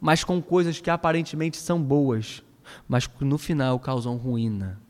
mas 0.00 0.22
com 0.22 0.42
coisas 0.42 0.80
que 0.80 0.90
aparentemente 0.90 1.56
são 1.56 1.80
boas, 1.80 2.42
mas 2.88 3.06
que 3.06 3.24
no 3.24 3.38
final 3.38 3.78
causam 3.78 4.16
ruína. 4.16 4.80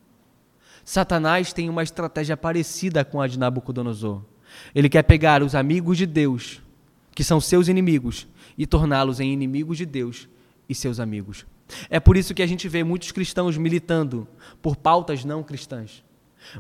Satanás 0.85 1.53
tem 1.53 1.71
uma 1.71 1.83
estratégia 1.83 2.37
parecida 2.37 3.05
com 3.05 3.21
a 3.21 3.27
de 3.27 3.39
Nabucodonosor. 3.39 4.23
Ele 4.75 4.89
quer 4.89 5.03
pegar 5.03 5.43
os 5.43 5.55
amigos 5.55 5.97
de 5.97 6.07
Deus, 6.07 6.61
que 7.15 7.25
são 7.25 7.41
seus 7.41 7.69
inimigos, 7.69 8.27
e 8.57 8.67
torná-los 8.67 9.19
em 9.19 9.33
inimigos 9.33 9.79
de 9.79 9.87
Deus 9.87 10.29
e 10.69 10.75
seus 10.75 11.01
amigos. 11.01 11.47
É 11.89 11.99
por 11.99 12.17
isso 12.17 12.35
que 12.35 12.43
a 12.43 12.47
gente 12.47 12.69
vê 12.69 12.85
muitos 12.85 13.11
cristãos 13.13 13.57
militando 13.57 14.29
por 14.61 14.77
pautas 14.77 15.25
não 15.25 15.43
cristãs. 15.43 16.05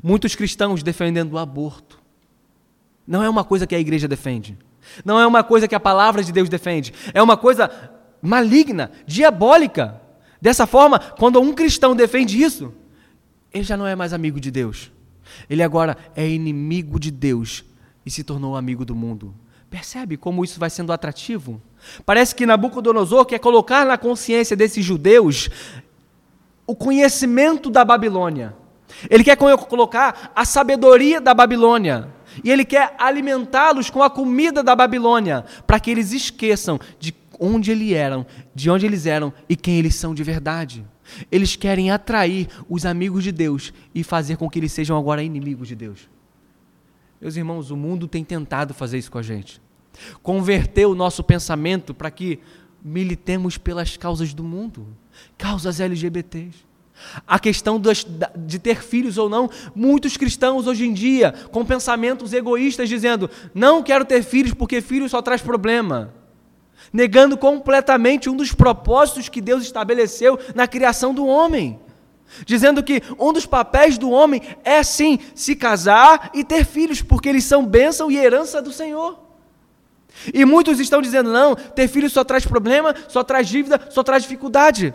Muitos 0.02 0.34
cristãos 0.34 0.82
defendendo 0.82 1.34
o 1.34 1.38
aborto. 1.38 2.00
Não 3.06 3.22
é 3.22 3.28
uma 3.28 3.44
coisa 3.44 3.66
que 3.66 3.74
a 3.74 3.78
igreja 3.78 4.08
defende. 4.08 4.56
Não 5.04 5.18
é 5.18 5.26
uma 5.26 5.44
coisa 5.44 5.68
que 5.68 5.74
a 5.74 5.80
palavra 5.80 6.22
de 6.22 6.32
Deus 6.32 6.48
defende. 6.48 6.92
É 7.12 7.22
uma 7.22 7.36
coisa 7.36 7.70
maligna, 8.20 8.90
diabólica. 9.06 10.00
Dessa 10.40 10.66
forma, 10.66 10.98
quando 10.98 11.40
um 11.40 11.52
cristão 11.52 11.94
defende 11.94 12.42
isso, 12.42 12.72
ele 13.52 13.64
já 13.64 13.76
não 13.76 13.86
é 13.86 13.94
mais 13.94 14.12
amigo 14.12 14.40
de 14.40 14.50
Deus. 14.50 14.90
Ele 15.48 15.62
agora 15.62 15.96
é 16.14 16.28
inimigo 16.28 16.98
de 16.98 17.10
Deus 17.10 17.64
e 18.04 18.10
se 18.10 18.24
tornou 18.24 18.56
amigo 18.56 18.84
do 18.84 18.94
mundo. 18.94 19.34
Percebe 19.74 20.16
como 20.16 20.44
isso 20.44 20.60
vai 20.60 20.70
sendo 20.70 20.92
atrativo? 20.92 21.60
Parece 22.06 22.32
que 22.32 22.46
Nabucodonosor 22.46 23.26
quer 23.26 23.40
colocar 23.40 23.84
na 23.84 23.98
consciência 23.98 24.56
desses 24.56 24.84
judeus 24.84 25.50
o 26.64 26.76
conhecimento 26.76 27.68
da 27.70 27.84
Babilônia. 27.84 28.54
Ele 29.10 29.24
quer 29.24 29.36
colocar 29.36 30.30
a 30.32 30.44
sabedoria 30.44 31.20
da 31.20 31.34
Babilônia. 31.34 32.08
E 32.44 32.52
ele 32.52 32.64
quer 32.64 32.94
alimentá-los 32.96 33.90
com 33.90 34.00
a 34.00 34.08
comida 34.08 34.62
da 34.62 34.76
Babilônia, 34.76 35.44
para 35.66 35.80
que 35.80 35.90
eles 35.90 36.12
esqueçam 36.12 36.78
de 37.00 37.12
onde 37.40 37.72
eles 37.72 37.94
eram, 37.94 38.24
de 38.54 38.70
onde 38.70 38.86
eles 38.86 39.06
eram 39.06 39.32
e 39.48 39.56
quem 39.56 39.80
eles 39.80 39.96
são 39.96 40.14
de 40.14 40.22
verdade. 40.22 40.86
Eles 41.32 41.56
querem 41.56 41.90
atrair 41.90 42.46
os 42.70 42.86
amigos 42.86 43.24
de 43.24 43.32
Deus 43.32 43.72
e 43.92 44.04
fazer 44.04 44.36
com 44.36 44.48
que 44.48 44.56
eles 44.60 44.70
sejam 44.70 44.96
agora 44.96 45.20
inimigos 45.20 45.66
de 45.66 45.74
Deus. 45.74 46.08
Meus 47.20 47.34
irmãos, 47.34 47.72
o 47.72 47.76
mundo 47.76 48.06
tem 48.06 48.22
tentado 48.22 48.72
fazer 48.72 48.98
isso 48.98 49.10
com 49.10 49.18
a 49.18 49.22
gente. 49.22 49.63
Converter 50.22 50.86
o 50.86 50.94
nosso 50.94 51.22
pensamento 51.22 51.94
para 51.94 52.10
que 52.10 52.40
militemos 52.84 53.56
pelas 53.56 53.96
causas 53.96 54.34
do 54.34 54.44
mundo, 54.44 54.86
causas 55.38 55.80
LGBTs. 55.80 56.64
A 57.26 57.38
questão 57.38 57.80
de 58.36 58.58
ter 58.58 58.82
filhos 58.82 59.18
ou 59.18 59.28
não, 59.28 59.50
muitos 59.74 60.16
cristãos 60.16 60.66
hoje 60.66 60.86
em 60.86 60.92
dia, 60.92 61.32
com 61.50 61.64
pensamentos 61.64 62.32
egoístas, 62.32 62.88
dizendo: 62.88 63.28
não 63.52 63.82
quero 63.82 64.04
ter 64.04 64.22
filhos 64.22 64.54
porque 64.54 64.80
filhos 64.80 65.10
só 65.10 65.20
traz 65.20 65.42
problema. 65.42 66.14
Negando 66.92 67.36
completamente 67.36 68.30
um 68.30 68.36
dos 68.36 68.52
propósitos 68.52 69.28
que 69.28 69.40
Deus 69.40 69.64
estabeleceu 69.64 70.38
na 70.54 70.68
criação 70.68 71.12
do 71.12 71.26
homem. 71.26 71.80
Dizendo 72.46 72.82
que 72.82 73.02
um 73.18 73.32
dos 73.32 73.46
papéis 73.46 73.98
do 73.98 74.10
homem 74.10 74.40
é 74.62 74.82
sim 74.82 75.18
se 75.34 75.56
casar 75.56 76.30
e 76.34 76.44
ter 76.44 76.64
filhos, 76.64 77.02
porque 77.02 77.28
eles 77.28 77.44
são 77.44 77.66
bênção 77.66 78.10
e 78.10 78.16
herança 78.16 78.62
do 78.62 78.72
Senhor. 78.72 79.23
E 80.32 80.44
muitos 80.44 80.80
estão 80.80 81.02
dizendo: 81.02 81.32
não, 81.32 81.54
ter 81.54 81.88
filhos 81.88 82.12
só 82.12 82.24
traz 82.24 82.46
problema, 82.46 82.94
só 83.08 83.22
traz 83.22 83.48
dívida, 83.48 83.80
só 83.90 84.02
traz 84.02 84.22
dificuldade 84.22 84.94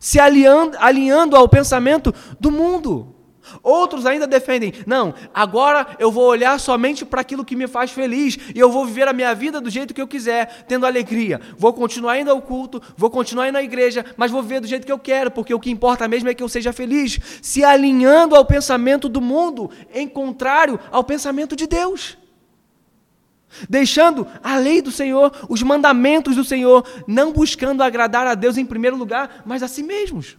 se 0.00 0.18
alinhando, 0.18 0.76
alinhando 0.80 1.36
ao 1.36 1.46
pensamento 1.46 2.12
do 2.40 2.50
mundo. 2.50 3.14
Outros 3.62 4.06
ainda 4.06 4.26
defendem, 4.26 4.72
não, 4.86 5.14
agora 5.34 5.96
eu 5.98 6.10
vou 6.10 6.24
olhar 6.24 6.58
somente 6.60 7.04
para 7.04 7.20
aquilo 7.20 7.44
que 7.44 7.56
me 7.56 7.66
faz 7.66 7.90
feliz 7.90 8.38
e 8.54 8.58
eu 8.58 8.70
vou 8.70 8.86
viver 8.86 9.08
a 9.08 9.12
minha 9.12 9.34
vida 9.34 9.60
do 9.60 9.70
jeito 9.70 9.92
que 9.94 10.00
eu 10.00 10.06
quiser, 10.06 10.64
tendo 10.68 10.86
alegria. 10.86 11.40
Vou 11.56 11.72
continuar 11.72 12.18
indo 12.18 12.30
ao 12.30 12.40
culto, 12.40 12.80
vou 12.96 13.10
continuar 13.10 13.48
indo 13.48 13.58
à 13.58 13.62
igreja, 13.62 14.04
mas 14.16 14.30
vou 14.30 14.42
viver 14.42 14.60
do 14.60 14.66
jeito 14.66 14.86
que 14.86 14.92
eu 14.92 14.98
quero, 14.98 15.30
porque 15.30 15.54
o 15.54 15.60
que 15.60 15.70
importa 15.70 16.06
mesmo 16.06 16.28
é 16.28 16.34
que 16.34 16.42
eu 16.42 16.48
seja 16.48 16.72
feliz, 16.72 17.18
se 17.42 17.64
alinhando 17.64 18.36
ao 18.36 18.44
pensamento 18.44 19.08
do 19.08 19.20
mundo, 19.20 19.70
em 19.92 20.06
contrário 20.06 20.78
ao 20.90 21.02
pensamento 21.02 21.56
de 21.56 21.66
Deus 21.66 22.19
deixando 23.68 24.26
a 24.42 24.56
lei 24.56 24.80
do 24.80 24.90
Senhor, 24.90 25.32
os 25.48 25.62
mandamentos 25.62 26.36
do 26.36 26.44
Senhor, 26.44 26.84
não 27.06 27.32
buscando 27.32 27.82
agradar 27.82 28.26
a 28.26 28.34
Deus 28.34 28.56
em 28.56 28.66
primeiro 28.66 28.96
lugar, 28.96 29.42
mas 29.44 29.62
a 29.62 29.68
si 29.68 29.82
mesmos. 29.82 30.36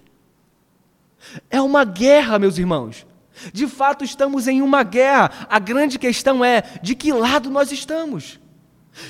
É 1.49 1.61
uma 1.61 1.83
guerra, 1.83 2.39
meus 2.39 2.57
irmãos. 2.57 3.05
De 3.53 3.67
fato, 3.67 4.03
estamos 4.03 4.47
em 4.47 4.61
uma 4.61 4.83
guerra. 4.83 5.47
A 5.49 5.59
grande 5.59 5.97
questão 5.97 6.43
é 6.43 6.63
de 6.81 6.95
que 6.95 7.11
lado 7.11 7.49
nós 7.49 7.71
estamos. 7.71 8.39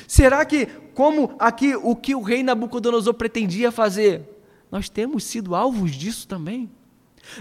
Será 0.07 0.45
que, 0.45 0.67
como 0.93 1.35
aqui 1.39 1.75
o 1.75 1.95
que 1.95 2.13
o 2.15 2.21
rei 2.21 2.43
Nabucodonosor 2.43 3.13
pretendia 3.13 3.71
fazer, 3.71 4.23
nós 4.71 4.89
temos 4.89 5.23
sido 5.23 5.55
alvos 5.55 5.91
disso 5.91 6.27
também? 6.27 6.69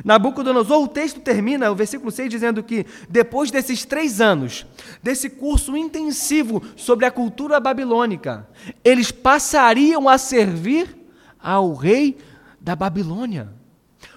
Nabucodonosor, 0.05 0.83
o 0.83 0.89
texto 0.89 1.21
termina, 1.21 1.71
o 1.71 1.75
versículo 1.75 2.11
6, 2.11 2.31
dizendo 2.31 2.63
que 2.63 2.87
depois 3.09 3.51
desses 3.51 3.85
três 3.85 4.21
anos, 4.21 4.67
desse 5.03 5.29
curso 5.29 5.77
intensivo 5.77 6.63
sobre 6.77 7.07
a 7.07 7.11
cultura 7.11 7.59
babilônica, 7.59 8.49
eles 8.85 9.11
passariam 9.11 10.09
a 10.09 10.17
servir 10.19 10.97
ao 11.39 11.75
rei 11.75 12.19
da 12.61 12.77
Babilônia. 12.77 13.53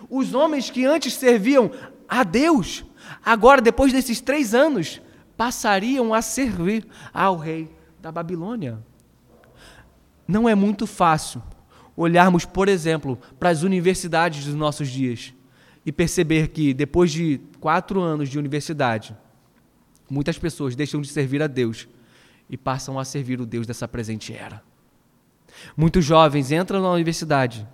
Os 0.10 0.34
homens 0.34 0.70
que 0.70 0.86
antes 0.86 1.14
serviam 1.14 1.72
a 2.08 2.24
Deus, 2.24 2.86
agora, 3.26 3.62
depois 3.62 3.92
desses 3.92 4.22
três 4.22 4.54
anos, 4.54 5.02
passariam 5.36 6.14
a 6.14 6.22
servir 6.22 6.86
ao 7.14 7.38
rei 7.38 7.70
da 8.00 8.12
Babilônia. 8.12 8.78
Não 10.28 10.48
é 10.48 10.54
muito 10.54 10.86
fácil 10.86 11.42
olharmos, 11.96 12.46
por 12.46 12.70
exemplo, 12.70 13.18
para 13.40 13.50
as 13.50 13.64
universidades 13.64 14.46
dos 14.46 14.56
nossos 14.56 14.90
dias 14.90 15.34
e 15.86 15.92
perceber 15.92 16.50
que 16.50 16.74
depois 16.74 17.12
de 17.12 17.40
quatro 17.60 18.02
anos 18.02 18.30
de 18.30 18.40
universidade, 18.40 19.16
muitas 20.10 20.38
pessoas 20.38 20.76
deixam 20.76 21.02
de 21.02 21.08
servir 21.08 21.42
a 21.42 21.48
Deus 21.48 21.88
e 22.50 22.58
passam 22.58 23.00
a 23.00 23.06
servir 23.06 23.42
o 23.42 23.46
Deus 23.46 23.68
dessa 23.68 23.88
presente 23.88 24.34
era. 24.34 24.64
Muitos 25.76 26.04
jovens 26.06 26.52
entram 26.52 26.82
na 26.82 26.92
universidade, 26.92 27.68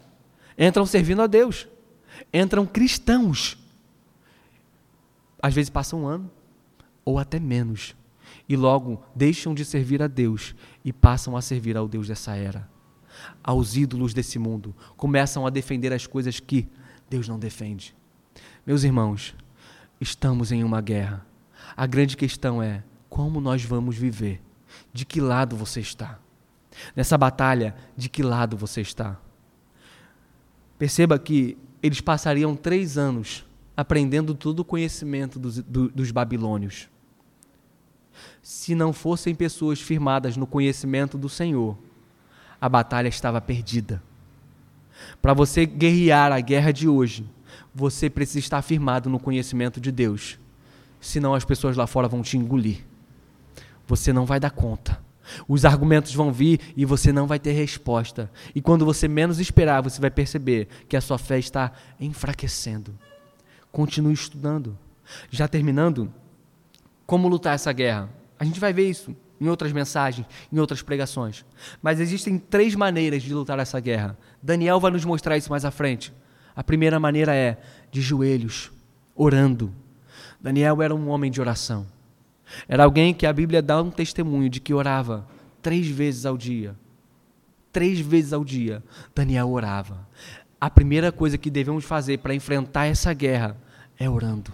entram 0.57 0.85
servindo 0.85 1.21
a 1.21 1.27
Deus, 1.27 1.67
entram 2.33 2.65
cristãos. 2.65 3.57
Às 5.41 5.53
vezes 5.53 5.69
passam 5.69 6.03
um 6.03 6.07
ano 6.07 6.31
ou 7.05 7.17
até 7.17 7.39
menos 7.39 7.95
e 8.47 8.55
logo 8.55 9.01
deixam 9.15 9.53
de 9.53 9.63
servir 9.63 10.01
a 10.01 10.07
Deus 10.07 10.55
e 10.83 10.91
passam 10.91 11.37
a 11.37 11.41
servir 11.41 11.77
ao 11.77 11.87
Deus 11.87 12.07
dessa 12.07 12.35
era, 12.35 12.69
aos 13.43 13.75
ídolos 13.75 14.13
desse 14.13 14.37
mundo, 14.37 14.75
começam 14.97 15.45
a 15.45 15.49
defender 15.49 15.93
as 15.93 16.05
coisas 16.05 16.39
que 16.39 16.67
Deus 17.09 17.27
não 17.27 17.39
defende. 17.39 17.95
Meus 18.65 18.83
irmãos, 18.83 19.35
estamos 19.99 20.51
em 20.51 20.63
uma 20.63 20.81
guerra. 20.81 21.25
A 21.75 21.85
grande 21.85 22.15
questão 22.15 22.61
é 22.61 22.83
como 23.09 23.41
nós 23.41 23.63
vamos 23.63 23.97
viver. 23.97 24.41
De 24.93 25.05
que 25.05 25.19
lado 25.19 25.55
você 25.55 25.79
está? 25.79 26.19
Nessa 26.95 27.17
batalha, 27.17 27.75
de 27.97 28.07
que 28.07 28.21
lado 28.21 28.55
você 28.55 28.81
está? 28.81 29.19
Perceba 30.77 31.17
que 31.17 31.57
eles 31.81 31.99
passariam 31.99 32.55
três 32.55 32.97
anos 32.97 33.45
aprendendo 33.75 34.35
todo 34.35 34.59
o 34.59 34.65
conhecimento 34.65 35.39
dos, 35.39 35.59
do, 35.59 35.89
dos 35.89 36.11
babilônios. 36.11 36.89
Se 38.41 38.75
não 38.75 38.91
fossem 38.91 39.33
pessoas 39.33 39.79
firmadas 39.79 40.35
no 40.35 40.45
conhecimento 40.45 41.17
do 41.17 41.29
Senhor, 41.29 41.77
a 42.59 42.67
batalha 42.67 43.07
estava 43.07 43.39
perdida. 43.39 44.03
Para 45.21 45.33
você 45.33 45.65
guerrear 45.65 46.31
a 46.31 46.39
guerra 46.39 46.71
de 46.71 46.87
hoje, 46.87 47.25
você 47.73 48.09
precisa 48.09 48.39
estar 48.39 48.61
firmado 48.61 49.09
no 49.09 49.19
conhecimento 49.19 49.79
de 49.79 49.91
Deus. 49.91 50.39
Senão 50.99 51.33
as 51.33 51.45
pessoas 51.45 51.77
lá 51.77 51.87
fora 51.87 52.07
vão 52.07 52.21
te 52.21 52.37
engolir. 52.37 52.85
Você 53.87 54.11
não 54.11 54.25
vai 54.25 54.39
dar 54.39 54.51
conta. 54.51 54.99
Os 55.47 55.63
argumentos 55.65 56.13
vão 56.13 56.31
vir 56.31 56.59
e 56.75 56.85
você 56.85 57.11
não 57.11 57.27
vai 57.27 57.39
ter 57.39 57.51
resposta. 57.51 58.31
E 58.53 58.61
quando 58.61 58.85
você 58.85 59.07
menos 59.07 59.39
esperar, 59.39 59.81
você 59.81 60.01
vai 60.01 60.09
perceber 60.09 60.67
que 60.87 60.97
a 60.97 61.01
sua 61.01 61.17
fé 61.17 61.37
está 61.37 61.71
enfraquecendo. 61.99 62.97
Continue 63.71 64.13
estudando. 64.13 64.77
Já 65.29 65.47
terminando, 65.47 66.11
como 67.05 67.27
lutar 67.27 67.55
essa 67.55 67.71
guerra? 67.71 68.09
A 68.39 68.45
gente 68.45 68.59
vai 68.59 68.73
ver 68.73 68.89
isso 68.89 69.15
em 69.39 69.47
outras 69.47 69.71
mensagens, 69.71 70.27
em 70.51 70.59
outras 70.59 70.81
pregações. 70.81 71.45
Mas 71.81 71.99
existem 71.99 72.37
três 72.37 72.75
maneiras 72.75 73.23
de 73.23 73.33
lutar 73.33 73.57
essa 73.59 73.79
guerra. 73.79 74.17
Daniel 74.41 74.79
vai 74.79 74.91
nos 74.91 75.05
mostrar 75.05 75.37
isso 75.37 75.49
mais 75.49 75.65
à 75.65 75.71
frente. 75.71 76.13
A 76.55 76.63
primeira 76.63 76.99
maneira 76.99 77.35
é 77.35 77.57
de 77.91 78.01
joelhos, 78.01 78.71
orando. 79.15 79.73
Daniel 80.39 80.81
era 80.81 80.95
um 80.95 81.09
homem 81.09 81.31
de 81.31 81.41
oração. 81.41 81.85
Era 82.67 82.83
alguém 82.83 83.13
que 83.13 83.25
a 83.25 83.33
Bíblia 83.33 83.61
dá 83.61 83.81
um 83.81 83.91
testemunho 83.91 84.49
de 84.49 84.59
que 84.59 84.73
orava 84.73 85.27
três 85.61 85.87
vezes 85.87 86.25
ao 86.25 86.37
dia. 86.37 86.75
Três 87.71 87.99
vezes 87.99 88.33
ao 88.33 88.43
dia, 88.43 88.83
Daniel 89.13 89.49
orava. 89.49 90.07
A 90.59 90.69
primeira 90.69 91.11
coisa 91.11 91.37
que 91.37 91.49
devemos 91.49 91.85
fazer 91.85 92.17
para 92.17 92.33
enfrentar 92.33 92.85
essa 92.85 93.13
guerra 93.13 93.55
é 93.97 94.09
orando. 94.09 94.51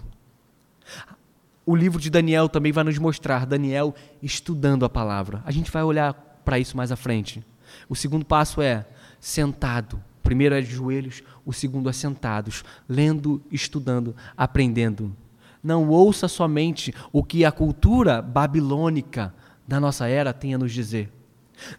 O 1.64 1.74
livro 1.74 2.00
de 2.00 2.10
Daniel 2.10 2.48
também 2.48 2.70
vai 2.70 2.84
nos 2.84 2.98
mostrar 2.98 3.46
Daniel 3.46 3.94
estudando 4.22 4.84
a 4.84 4.88
palavra. 4.88 5.42
A 5.44 5.50
gente 5.50 5.70
vai 5.70 5.82
olhar 5.82 6.14
para 6.44 6.58
isso 6.58 6.76
mais 6.76 6.92
à 6.92 6.96
frente. 6.96 7.44
O 7.88 7.96
segundo 7.96 8.24
passo 8.24 8.62
é 8.62 8.86
sentado, 9.26 10.00
primeiro 10.22 10.54
é 10.54 10.60
de 10.60 10.70
joelhos, 10.70 11.20
o 11.44 11.52
segundo 11.52 11.90
é 11.90 11.92
sentados, 11.92 12.62
lendo, 12.88 13.42
estudando, 13.50 14.14
aprendendo. 14.36 15.14
Não 15.60 15.88
ouça 15.88 16.28
somente 16.28 16.94
o 17.12 17.24
que 17.24 17.44
a 17.44 17.50
cultura 17.50 18.22
babilônica 18.22 19.34
da 19.66 19.80
nossa 19.80 20.06
era 20.06 20.32
tem 20.32 20.54
a 20.54 20.58
nos 20.58 20.72
dizer. 20.72 21.12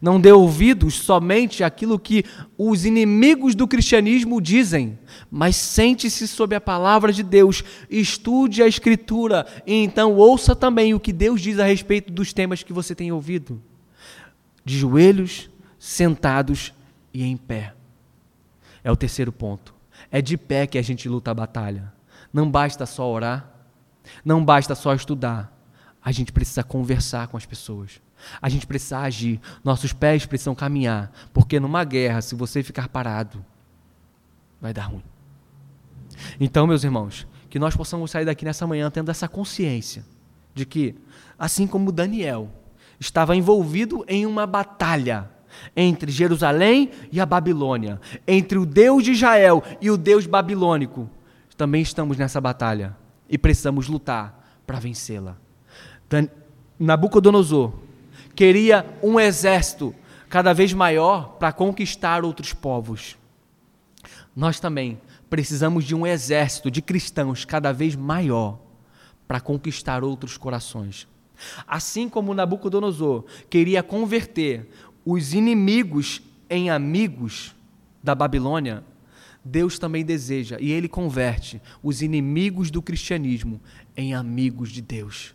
Não 0.02 0.20
dê 0.20 0.30
ouvidos 0.30 0.96
somente 0.96 1.64
àquilo 1.64 1.98
que 1.98 2.26
os 2.58 2.84
inimigos 2.84 3.56
do 3.56 3.66
cristianismo 3.66 4.42
dizem, 4.42 5.00
mas 5.32 5.56
sente-se 5.56 6.28
sob 6.28 6.54
a 6.54 6.60
palavra 6.60 7.14
de 7.14 7.24
Deus, 7.24 7.64
estude 7.90 8.62
a 8.62 8.68
Escritura 8.68 9.48
e 9.66 9.74
então 9.74 10.16
ouça 10.16 10.54
também 10.54 10.94
o 10.94 11.00
que 11.00 11.14
Deus 11.14 11.40
diz 11.40 11.60
a 11.60 11.66
respeito 11.66 12.12
dos 12.12 12.34
temas 12.34 12.62
que 12.62 12.74
você 12.74 12.94
tem 12.94 13.10
ouvido. 13.10 13.62
De 14.66 14.78
joelhos, 14.78 15.50
sentados 15.80 16.74
e 17.14 17.24
em 17.24 17.38
pé. 17.38 17.74
É 18.84 18.92
o 18.92 18.96
terceiro 18.96 19.32
ponto. 19.32 19.74
É 20.12 20.22
de 20.22 20.38
pé 20.38 20.68
que 20.68 20.78
a 20.78 20.82
gente 20.82 21.10
luta 21.10 21.32
a 21.32 21.34
batalha. 21.34 21.92
Não 22.32 22.50
basta 22.50 22.86
só 22.86 23.10
orar, 23.10 23.52
não 24.24 24.44
basta 24.44 24.76
só 24.76 24.94
estudar. 24.94 25.54
A 26.04 26.12
gente 26.12 26.32
precisa 26.32 26.64
conversar 26.64 27.28
com 27.28 27.38
as 27.38 27.46
pessoas. 27.46 28.02
A 28.42 28.50
gente 28.50 28.66
precisa 28.66 29.00
agir. 29.00 29.42
Nossos 29.64 29.94
pés 29.94 30.26
precisam 30.26 30.56
caminhar. 30.56 31.12
Porque 31.34 31.60
numa 31.60 31.84
guerra, 31.84 32.22
se 32.22 32.36
você 32.36 32.64
ficar 32.64 32.88
parado, 32.88 33.44
vai 34.62 34.74
dar 34.74 34.84
ruim. 34.84 35.04
Então, 36.40 36.66
meus 36.66 36.84
irmãos, 36.84 37.28
que 37.50 37.60
nós 37.60 37.76
possamos 37.76 38.12
sair 38.12 38.26
daqui 38.26 38.46
nessa 38.46 38.66
manhã 38.66 38.90
tendo 38.90 39.12
essa 39.12 39.28
consciência 39.28 40.04
de 40.54 40.66
que, 40.66 40.96
assim 41.38 41.68
como 41.68 41.92
Daniel 41.92 42.50
estava 43.00 43.36
envolvido 43.36 44.04
em 44.08 44.26
uma 44.26 44.48
batalha 44.48 45.30
entre 45.76 46.12
Jerusalém 46.12 46.92
e 47.12 47.20
a 47.20 47.26
Babilônia, 47.26 48.00
entre 48.28 48.58
o 48.58 48.66
Deus 48.66 49.04
de 49.04 49.12
Israel 49.12 49.64
e 49.82 49.90
o 49.92 49.98
Deus 49.98 50.26
babilônico, 50.26 51.10
também 51.58 51.82
estamos 51.82 52.18
nessa 52.18 52.40
batalha 52.40 52.96
e 53.28 53.38
precisamos 53.38 53.88
lutar 53.88 54.62
para 54.66 54.80
vencê-la. 54.80 55.36
Nabucodonosor 56.80 57.74
queria 58.36 58.86
um 59.02 59.20
exército 59.20 59.94
cada 60.30 60.54
vez 60.54 60.72
maior 60.74 61.38
para 61.40 61.52
conquistar 61.52 62.24
outros 62.24 62.54
povos. 62.54 63.18
Nós 64.36 64.60
também 64.60 65.00
precisamos 65.30 65.84
de 65.84 65.96
um 65.96 66.06
exército 66.06 66.70
de 66.70 66.82
cristãos 66.82 67.44
cada 67.44 67.72
vez 67.72 67.96
maior 67.96 68.60
para 69.28 69.40
conquistar 69.40 70.04
outros 70.04 70.38
corações. 70.38 71.08
Assim 71.68 72.10
como 72.10 72.34
Nabucodonosor 72.34 73.26
queria 73.50 73.84
converter 73.84 74.70
os 75.10 75.34
inimigos 75.34 76.22
em 76.50 76.70
amigos 76.70 77.56
da 78.04 78.14
Babilônia, 78.14 78.84
Deus 79.42 79.80
também 79.80 80.04
deseja 80.04 80.58
e 80.60 80.70
ele 80.70 80.90
converte 80.90 81.62
os 81.82 82.02
inimigos 82.02 82.70
do 82.70 82.82
cristianismo 82.82 83.62
em 83.96 84.14
amigos 84.14 84.70
de 84.70 84.82
Deus. 84.82 85.34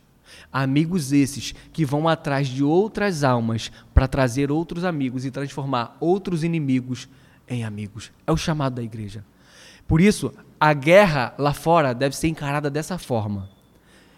Amigos 0.53 1.11
esses 1.11 1.55
que 1.73 1.87
vão 1.87 2.07
atrás 2.07 2.49
de 2.49 2.63
outras 2.63 3.25
almas 3.25 3.73
para 3.95 4.07
trazer 4.07 4.53
outros 4.53 4.85
amigos 4.85 5.25
e 5.25 5.31
transformar 5.31 5.97
outros 6.01 6.45
inimigos 6.45 7.09
em 7.49 7.65
amigos. 7.65 8.13
É 8.27 8.33
o 8.33 8.37
chamado 8.37 8.75
da 8.75 8.83
igreja. 8.83 9.25
Por 9.89 10.03
isso, 10.03 10.35
a 10.61 10.75
guerra 10.75 11.35
lá 11.39 11.55
fora 11.55 11.95
deve 11.95 12.15
ser 12.15 12.29
encarada 12.29 12.69
dessa 12.69 12.99
forma. 12.99 13.49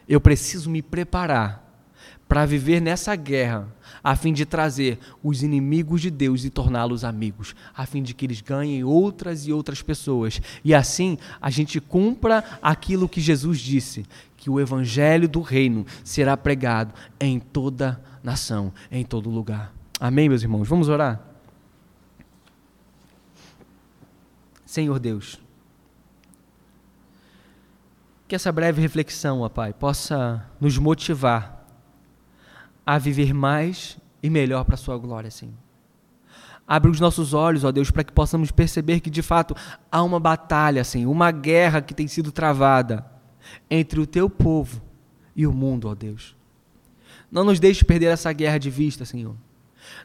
Eu 0.09 0.21
preciso 0.21 0.69
me 0.69 0.83
preparar 0.83 1.64
para 2.29 2.47
viver 2.47 2.81
nessa 2.81 3.15
guerra, 3.15 3.69
a 4.03 4.17
fim 4.17 4.33
de 4.33 4.45
trazer 4.45 4.99
os 5.23 5.43
inimigos 5.43 6.01
de 6.01 6.11
Deus 6.11 6.45
e 6.45 6.51
torná-los 6.51 7.05
amigos, 7.05 7.55
a 7.77 7.87
fim 7.87 8.03
de 8.03 8.15
que 8.15 8.27
eles 8.27 8.41
ganhem 8.41 8.83
outras 8.83 9.47
e 9.47 9.53
outras 9.53 9.83
pessoas. 9.83 10.41
E 10.65 10.75
assim 10.75 11.19
a 11.41 11.51
gente 11.51 11.81
cumpra 11.81 12.43
aquilo 12.61 13.09
que 13.09 13.21
Jesus 13.21 13.61
disse, 13.61 14.05
que 14.37 14.51
o 14.51 14.61
evangelho 14.61 15.29
do 15.29 15.41
reino 15.41 15.87
será 16.03 16.37
pregado 16.37 16.93
em 17.21 17.39
toda 17.39 18.03
nação, 18.23 18.73
em 18.91 19.05
todo 19.05 19.31
lugar. 19.31 19.73
Amém, 20.01 20.29
meus 20.29 20.43
irmãos? 20.43 20.69
Vamos 20.69 20.89
orar? 20.89 21.21
Senhor 24.67 24.99
Deus, 24.99 25.39
que 28.27 28.35
essa 28.35 28.51
breve 28.51 28.83
reflexão, 28.83 29.41
ó 29.41 29.49
Pai, 29.49 29.73
possa 29.73 30.45
nos 30.61 30.77
motivar 30.79 31.64
a 32.85 32.99
viver 32.99 33.33
mais 33.33 33.99
e 34.23 34.31
melhor 34.31 34.65
para 34.65 34.75
a 34.75 34.79
Sua 34.79 34.97
glória, 34.97 35.31
Senhor. 35.31 35.55
Abre 36.67 36.91
os 36.91 36.99
nossos 36.99 37.35
olhos, 37.35 37.63
ó 37.63 37.71
Deus, 37.71 37.91
para 37.91 38.05
que 38.05 38.13
possamos 38.13 38.51
perceber 38.51 39.01
que 39.01 39.11
de 39.11 39.21
fato 39.21 39.55
há 39.93 40.03
uma 40.03 40.19
batalha, 40.19 40.83
Senhor, 40.83 41.11
uma 41.11 41.31
guerra 41.31 41.83
que 41.83 41.93
tem 41.93 42.09
sido 42.09 42.33
travada 42.33 43.05
entre 43.71 44.01
o 44.01 44.07
Teu 44.07 44.31
povo 44.31 44.81
e 45.37 45.47
o 45.47 45.53
mundo, 45.53 45.89
ó 45.89 45.95
Deus. 45.95 46.35
Não 47.31 47.45
nos 47.45 47.61
deixe 47.61 47.85
perder 47.85 48.07
essa 48.07 48.33
guerra 48.33 48.59
de 48.59 48.71
vista, 48.71 49.05
Senhor. 49.05 49.37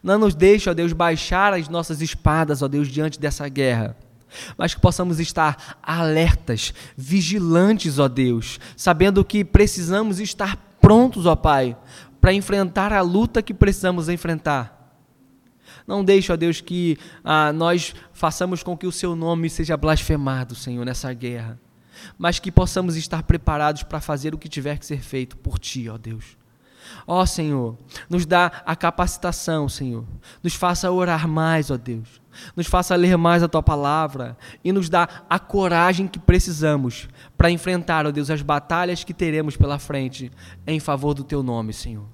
Não 0.04 0.18
nos 0.18 0.36
deixe, 0.36 0.70
ó 0.70 0.74
Deus, 0.74 0.92
baixar 0.92 1.54
as 1.54 1.70
nossas 1.70 2.02
espadas, 2.02 2.62
ó 2.62 2.68
Deus, 2.68 2.88
diante 2.90 3.20
dessa 3.20 3.48
guerra 3.48 3.96
mas 4.58 4.74
que 4.74 4.82
possamos 4.82 5.20
estar 5.20 5.78
alertas, 5.82 6.74
vigilantes, 6.96 8.00
ó 8.00 8.08
Deus, 8.08 8.60
sabendo 8.76 9.24
que 9.26 9.44
precisamos 9.44 10.20
estar 10.20 10.58
prontos, 10.82 11.26
ó 11.26 11.36
Pai, 11.36 11.76
para 12.20 12.34
enfrentar 12.34 12.92
a 12.94 13.02
luta 13.02 13.42
que 13.42 13.54
precisamos 13.54 14.10
enfrentar. 14.10 14.80
Não 15.86 16.04
deixe, 16.04 16.32
ó 16.32 16.36
Deus, 16.36 16.62
que 16.62 16.98
ah, 17.24 17.52
nós 17.54 17.94
façamos 18.14 18.64
com 18.64 18.78
que 18.78 18.88
o 18.88 18.92
Seu 18.92 19.16
nome 19.16 19.50
seja 19.50 19.78
blasfemado, 19.78 20.56
Senhor, 20.56 20.86
nessa 20.86 21.12
guerra, 21.14 21.60
mas 22.18 22.40
que 22.40 22.52
possamos 22.52 22.96
estar 22.96 23.24
preparados 23.24 23.84
para 23.84 24.00
fazer 24.00 24.34
o 24.34 24.38
que 24.38 24.50
tiver 24.50 24.78
que 24.78 24.86
ser 24.86 25.02
feito 25.02 25.38
por 25.38 25.58
Ti, 25.58 25.90
ó 25.90 25.98
Deus. 25.98 26.38
Ó 27.06 27.26
Senhor, 27.26 27.78
nos 28.10 28.26
dá 28.26 28.64
a 28.66 28.76
capacitação, 28.76 29.70
Senhor. 29.70 30.06
Nos 30.44 30.56
faça 30.56 30.90
orar 30.92 31.28
mais, 31.28 31.70
ó 31.70 31.78
Deus. 31.78 32.19
Nos 32.56 32.68
faça 32.68 32.96
ler 32.96 33.18
mais 33.18 33.44
a 33.44 33.48
tua 33.48 33.64
palavra 33.64 34.38
e 34.64 34.72
nos 34.72 34.90
dá 34.90 35.08
a 35.30 35.40
coragem 35.40 36.08
que 36.08 36.20
precisamos 36.20 37.08
para 37.38 37.52
enfrentar, 37.52 38.06
ó 38.06 38.12
Deus, 38.12 38.30
as 38.30 38.42
batalhas 38.42 39.04
que 39.04 39.14
teremos 39.14 39.58
pela 39.58 39.80
frente 39.80 40.32
em 40.66 40.80
favor 40.80 41.14
do 41.14 41.24
teu 41.24 41.42
nome, 41.42 41.74
Senhor. 41.74 42.06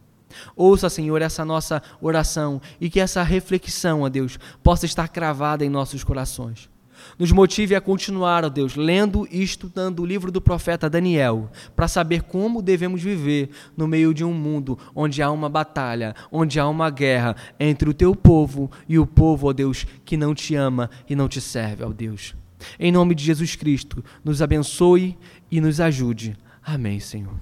Ouça, 0.56 0.90
Senhor, 0.90 1.22
essa 1.22 1.46
nossa 1.46 1.82
oração 2.02 2.62
e 2.80 2.90
que 2.90 3.00
essa 3.00 3.24
reflexão, 3.24 4.02
ó 4.02 4.10
Deus, 4.10 4.38
possa 4.62 4.86
estar 4.86 5.08
cravada 5.08 5.64
em 5.64 5.70
nossos 5.70 6.04
corações 6.04 6.70
nos 7.18 7.32
motive 7.32 7.76
a 7.76 7.82
continuar, 7.82 8.44
ó 8.44 8.50
Deus, 8.50 8.76
lendo 8.76 9.28
e 9.32 9.42
estudando 9.42 10.02
o 10.02 10.06
livro 10.06 10.32
do 10.32 10.42
profeta 10.42 10.90
Daniel, 10.90 11.50
para 11.76 11.88
saber 11.88 12.24
como 12.24 12.62
devemos 12.62 13.02
viver 13.02 13.50
no 13.76 13.88
meio 13.88 14.14
de 14.14 14.24
um 14.24 14.34
mundo 14.34 14.78
onde 14.94 15.22
há 15.22 15.32
uma 15.32 15.50
batalha, 15.50 16.16
onde 16.32 16.60
há 16.60 16.68
uma 16.68 16.90
guerra 16.90 17.36
entre 17.60 17.90
o 17.90 17.94
teu 17.94 18.16
povo 18.16 18.70
e 18.88 19.00
o 19.00 19.06
povo, 19.06 19.48
ó 19.48 19.54
Deus, 19.54 19.86
que 20.04 20.18
não 20.18 20.34
te 20.34 20.56
ama 20.56 20.90
e 21.10 21.16
não 21.16 21.28
te 21.28 21.40
serve, 21.42 21.84
ó 21.84 21.90
Deus. 21.90 22.36
Em 22.80 22.92
nome 22.92 23.16
de 23.16 23.24
Jesus 23.24 23.56
Cristo, 23.56 24.04
nos 24.24 24.42
abençoe 24.42 25.18
e 25.52 25.62
nos 25.62 25.80
ajude. 25.80 26.38
Amém, 26.64 27.00
Senhor. 27.00 27.36